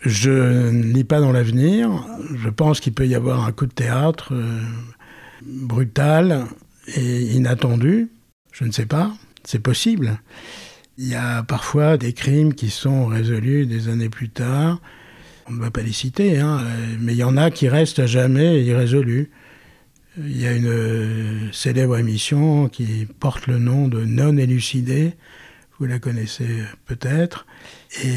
Je 0.00 0.70
ne 0.70 0.82
lis 0.92 1.04
pas 1.04 1.20
dans 1.20 1.32
l'avenir. 1.32 2.06
Je 2.36 2.48
pense 2.48 2.80
qu'il 2.80 2.92
peut 2.92 3.06
y 3.06 3.14
avoir 3.14 3.44
un 3.44 3.52
coup 3.52 3.66
de 3.66 3.72
théâtre 3.72 4.32
euh, 4.32 4.60
brutal 5.42 6.44
et 6.94 7.22
inattendu. 7.32 8.10
Je 8.52 8.64
ne 8.64 8.72
sais 8.72 8.86
pas. 8.86 9.12
C'est 9.44 9.60
possible. 9.60 10.18
Il 10.98 11.08
y 11.08 11.14
a 11.14 11.42
parfois 11.42 11.96
des 11.96 12.12
crimes 12.12 12.54
qui 12.54 12.70
sont 12.70 13.06
résolus 13.06 13.66
des 13.66 13.88
années 13.88 14.08
plus 14.08 14.30
tard. 14.30 14.80
On 15.48 15.52
ne 15.52 15.60
va 15.60 15.70
pas 15.70 15.82
les 15.82 15.92
citer, 15.92 16.38
hein, 16.38 16.60
mais 16.98 17.12
il 17.12 17.18
y 17.18 17.24
en 17.24 17.36
a 17.36 17.50
qui 17.50 17.68
restent 17.68 18.00
à 18.00 18.06
jamais 18.06 18.64
irrésolus. 18.64 19.30
Il 20.18 20.40
y 20.40 20.46
a 20.46 20.52
une 20.52 21.52
célèbre 21.52 21.98
émission 21.98 22.68
qui 22.68 23.06
porte 23.20 23.46
le 23.46 23.58
nom 23.58 23.86
de 23.86 24.04
Non 24.04 24.36
élucidé, 24.38 25.12
vous 25.78 25.84
la 25.84 25.98
connaissez 25.98 26.64
peut-être. 26.86 27.46
Et 28.02 28.08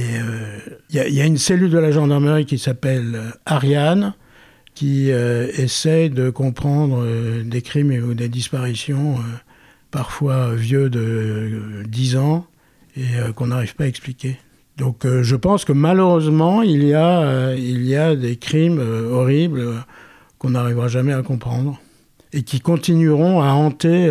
il 0.90 1.00
euh, 1.00 1.10
y, 1.10 1.22
a 1.22 1.26
une 1.26 1.38
cellule 1.38 1.70
de 1.70 1.78
la 1.78 1.92
gendarmerie 1.92 2.46
qui 2.46 2.58
s'appelle 2.58 3.16
euh, 3.16 3.32
Ariane, 3.46 4.14
qui 4.74 5.12
euh, 5.12 5.48
essaie 5.58 6.10
de 6.10 6.30
comprendre 6.30 7.06
des 7.44 7.62
crimes 7.62 7.92
ou 7.92 8.14
des 8.14 8.30
disparitions, 8.30 9.18
parfois 9.92 10.54
vieux 10.54 10.90
de 10.90 11.84
10 11.88 12.18
ans, 12.18 12.46
et 12.96 13.08
qu'on 13.36 13.48
n'arrive 13.48 13.76
pas 13.76 13.84
à 13.84 13.88
expliquer. 13.88 14.38
Donc 14.78 15.06
je 15.06 15.36
pense 15.36 15.66
que 15.66 15.74
malheureusement, 15.74 16.62
il 16.62 16.86
y 16.86 16.94
a, 16.94 17.54
il 17.56 17.86
y 17.86 17.96
a 17.98 18.16
des 18.16 18.38
crimes 18.38 18.80
horribles 18.80 19.84
qu'on 20.38 20.52
n'arrivera 20.52 20.88
jamais 20.88 21.14
à 21.14 21.24
comprendre, 21.24 21.80
et 22.32 22.44
qui 22.44 22.62
continueront 22.62 23.42
à 23.42 23.52
hanter 23.52 24.10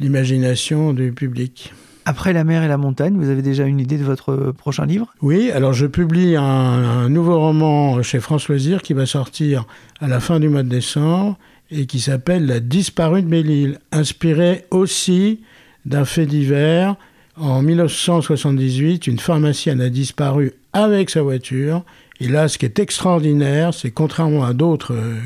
l'imagination 0.00 0.94
du 0.94 1.12
public. 1.12 1.72
Après 2.08 2.32
la 2.32 2.44
mer 2.44 2.62
et 2.62 2.68
la 2.68 2.76
montagne, 2.76 3.16
vous 3.16 3.30
avez 3.30 3.42
déjà 3.42 3.64
une 3.64 3.80
idée 3.80 3.98
de 3.98 4.04
votre 4.04 4.52
prochain 4.52 4.86
livre? 4.86 5.12
Oui, 5.22 5.50
alors 5.50 5.72
je 5.72 5.86
publie 5.86 6.36
un, 6.36 7.08
nouveau 7.08 7.40
roman 7.40 8.00
chez 8.04 8.20
France 8.20 8.46
Loisirs 8.46 8.82
qui 8.82 8.92
va 8.92 9.06
sortir 9.06 9.64
à 10.00 10.06
la 10.06 10.20
fin 10.20 10.38
du 10.38 10.48
mois 10.48 10.62
de 10.62 10.68
décembre 10.68 11.36
et 11.72 11.86
qui 11.86 11.98
s'appelle 11.98 12.46
La 12.46 12.60
disparue 12.60 13.22
de 13.22 13.26
Belle-Île, 13.26 13.80
inspiré 13.90 14.66
aussi 14.70 15.40
d'un 15.84 16.04
fait 16.04 16.26
divers. 16.26 16.94
En 17.40 17.60
1978, 17.60 19.08
une 19.08 19.18
pharmacienne 19.18 19.80
a 19.80 19.88
disparu 19.88 20.52
avec 20.72 21.10
sa 21.10 21.22
voiture. 21.22 21.82
Et 22.20 22.28
là, 22.28 22.46
ce 22.46 22.56
qui 22.56 22.66
est 22.66 22.78
extraordinaire, 22.78 23.74
c'est 23.74 23.90
contrairement 23.90 24.44
à 24.44 24.52
d'autres 24.52 24.94
euh, 24.94 25.16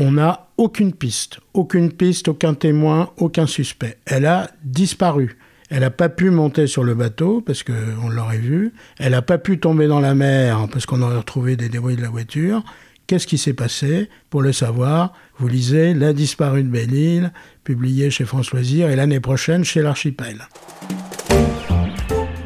on 0.00 0.12
n'a 0.12 0.48
aucune 0.56 0.94
piste, 0.94 1.40
aucune 1.52 1.92
piste, 1.92 2.28
aucun 2.28 2.54
témoin, 2.54 3.10
aucun 3.18 3.46
suspect. 3.46 3.98
Elle 4.06 4.26
a 4.26 4.50
disparu. 4.64 5.36
Elle 5.68 5.80
n'a 5.80 5.90
pas 5.90 6.08
pu 6.08 6.30
monter 6.30 6.66
sur 6.66 6.82
le 6.82 6.94
bateau 6.94 7.42
parce 7.42 7.62
qu'on 7.62 8.08
l'aurait 8.08 8.38
vu. 8.38 8.72
Elle 8.98 9.12
n'a 9.12 9.22
pas 9.22 9.38
pu 9.38 9.60
tomber 9.60 9.86
dans 9.86 10.00
la 10.00 10.14
mer 10.14 10.66
parce 10.72 10.86
qu'on 10.86 11.02
aurait 11.02 11.18
retrouvé 11.18 11.54
des 11.56 11.68
débris 11.68 11.96
de 11.96 12.02
la 12.02 12.08
voiture. 12.08 12.64
Qu'est-ce 13.06 13.26
qui 13.26 13.38
s'est 13.38 13.52
passé? 13.52 14.08
Pour 14.30 14.40
le 14.40 14.52
savoir, 14.52 15.12
vous 15.38 15.48
lisez 15.48 15.94
La 15.94 16.12
disparue 16.12 16.62
de 16.62 16.68
Belle-Île, 16.68 17.32
publié 17.62 18.10
chez 18.10 18.24
France 18.24 18.52
Loisirs 18.52 18.88
et 18.88 18.96
l'année 18.96 19.20
prochaine 19.20 19.64
chez 19.64 19.82
l'Archipel. 19.82 20.48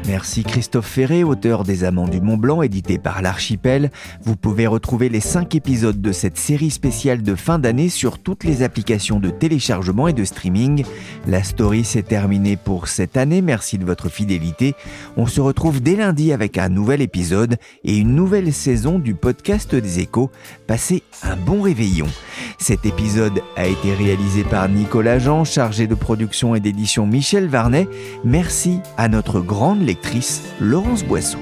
Merci 0.07 0.43
Christophe 0.43 0.85
Ferré, 0.85 1.23
auteur 1.23 1.63
des 1.63 1.83
Amants 1.83 2.07
du 2.07 2.21
Mont 2.21 2.37
Blanc, 2.37 2.61
édité 2.61 2.99
par 2.99 3.23
l'Archipel. 3.23 3.89
Vous 4.23 4.35
pouvez 4.35 4.67
retrouver 4.67 5.09
les 5.09 5.19
cinq 5.19 5.55
épisodes 5.55 5.99
de 5.99 6.11
cette 6.11 6.37
série 6.37 6.69
spéciale 6.69 7.23
de 7.23 7.33
fin 7.33 7.57
d'année 7.57 7.89
sur 7.89 8.19
toutes 8.19 8.43
les 8.43 8.61
applications 8.61 9.19
de 9.19 9.31
téléchargement 9.31 10.07
et 10.07 10.13
de 10.13 10.23
streaming. 10.23 10.85
La 11.25 11.41
story 11.41 11.83
s'est 11.83 12.03
terminée 12.03 12.55
pour 12.55 12.87
cette 12.87 13.17
année. 13.17 13.41
Merci 13.41 13.79
de 13.79 13.85
votre 13.85 14.09
fidélité. 14.09 14.75
On 15.17 15.25
se 15.25 15.41
retrouve 15.41 15.81
dès 15.81 15.95
lundi 15.95 16.31
avec 16.31 16.59
un 16.59 16.69
nouvel 16.69 17.01
épisode 17.01 17.57
et 17.83 17.97
une 17.97 18.13
nouvelle 18.13 18.53
saison 18.53 18.99
du 18.99 19.15
podcast 19.15 19.73
des 19.73 19.99
échos. 20.01 20.29
Passez 20.67 21.01
un 21.23 21.35
bon 21.35 21.61
réveillon. 21.61 22.07
Cet 22.59 22.85
épisode 22.85 23.41
a 23.55 23.65
été 23.65 23.93
réalisé 23.95 24.43
par 24.43 24.69
Nicolas 24.69 25.17
Jean, 25.17 25.45
chargé 25.45 25.87
de 25.87 25.95
production 25.95 26.53
et 26.53 26.59
d'édition 26.59 27.07
Michel 27.07 27.47
Varnet. 27.47 27.87
Merci 28.23 28.79
à 28.97 29.07
notre 29.07 29.39
grande 29.39 29.81
lecture 29.81 29.94
Laurence 30.59 31.03
Boisseau. 31.03 31.39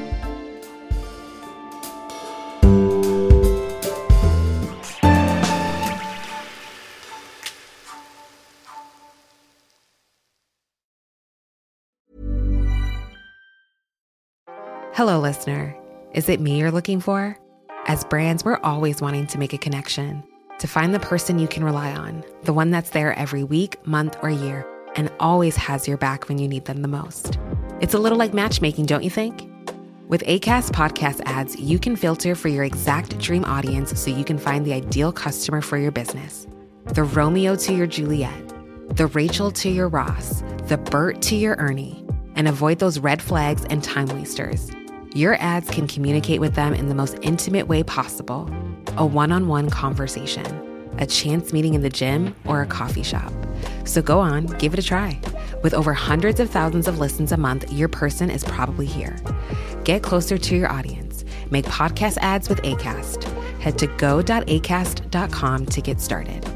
Hello, 14.94 15.20
listener. 15.20 15.76
Is 16.14 16.30
it 16.30 16.40
me 16.40 16.60
you're 16.60 16.72
looking 16.72 17.00
for? 17.02 17.38
As 17.88 18.06
brands, 18.06 18.46
we're 18.46 18.60
always 18.64 19.02
wanting 19.02 19.28
to 19.28 19.38
make 19.38 19.52
a 19.52 19.58
connection, 19.58 20.24
to 20.60 20.68
find 20.68 20.94
the 20.94 21.00
person 21.00 21.40
you 21.40 21.48
can 21.48 21.64
rely 21.64 21.92
on, 21.92 22.24
the 22.44 22.54
one 22.54 22.72
that's 22.72 22.92
there 22.92 23.18
every 23.18 23.44
week, 23.44 23.86
month, 23.86 24.16
or 24.22 24.30
year, 24.30 24.66
and 24.96 25.12
always 25.20 25.58
has 25.58 25.88
your 25.88 25.98
back 25.98 26.30
when 26.30 26.38
you 26.38 26.48
need 26.48 26.66
them 26.66 26.84
the 26.84 26.88
most. 26.88 27.38
It's 27.84 27.94
a 27.94 28.00
little 28.00 28.18
like 28.18 28.34
matchmaking, 28.34 28.86
don't 28.86 29.04
you 29.04 29.10
think? 29.10 29.46
With 30.08 30.24
ACAST 30.24 30.72
podcast 30.72 31.20
ads, 31.26 31.60
you 31.60 31.78
can 31.78 31.98
filter 31.98 32.34
for 32.34 32.48
your 32.48 32.64
exact 32.64 33.20
dream 33.20 33.44
audience 33.44 34.00
so 34.00 34.10
you 34.10 34.24
can 34.24 34.38
find 34.38 34.66
the 34.66 34.72
ideal 34.72 35.12
customer 35.12 35.60
for 35.60 35.78
your 35.78 35.92
business. 35.92 36.48
The 36.86 37.04
Romeo 37.04 37.58
to 37.58 37.74
your 37.74 37.86
Juliet, 37.86 38.54
the 38.96 39.08
Rachel 39.08 39.52
to 39.52 39.70
your 39.70 39.90
Ross, 39.90 40.44
the 40.70 40.78
Bert 40.78 41.22
to 41.24 41.36
your 41.36 41.58
Ernie, 41.58 42.06
and 42.38 42.48
avoid 42.48 42.80
those 42.80 43.00
red 43.00 43.22
flags 43.22 43.66
and 43.66 43.84
time 43.84 44.08
wasters. 44.08 44.72
Your 45.14 45.36
ads 45.42 45.70
can 45.70 45.86
communicate 45.86 46.40
with 46.40 46.56
them 46.56 46.74
in 46.74 46.88
the 46.88 46.96
most 46.96 47.18
intimate 47.22 47.68
way 47.68 47.84
possible 47.84 48.50
a 48.96 49.06
one 49.06 49.34
on 49.34 49.50
one 49.50 49.70
conversation, 49.70 50.46
a 51.00 51.06
chance 51.06 51.52
meeting 51.52 51.74
in 51.74 51.82
the 51.82 51.90
gym, 51.90 52.34
or 52.46 52.62
a 52.62 52.66
coffee 52.66 53.04
shop. 53.04 53.34
So 53.84 54.02
go 54.02 54.22
on, 54.22 54.46
give 54.46 54.72
it 54.72 54.80
a 54.80 54.84
try. 54.84 55.20
With 55.64 55.74
over 55.74 55.94
hundreds 55.94 56.40
of 56.40 56.50
thousands 56.50 56.88
of 56.88 57.00
listens 57.00 57.32
a 57.32 57.38
month, 57.38 57.72
your 57.72 57.88
person 57.88 58.30
is 58.30 58.44
probably 58.44 58.86
here. 58.86 59.18
Get 59.86 60.04
closer 60.04 60.38
to 60.38 60.56
your 60.56 60.72
audience. 60.72 61.24
Make 61.50 61.66
podcast 61.66 62.18
ads 62.18 62.50
with 62.50 62.62
ACAST. 62.62 63.24
Head 63.60 63.78
to 63.80 63.88
go.acast.com 63.88 65.66
to 65.66 65.82
get 65.82 66.02
started. 66.02 66.53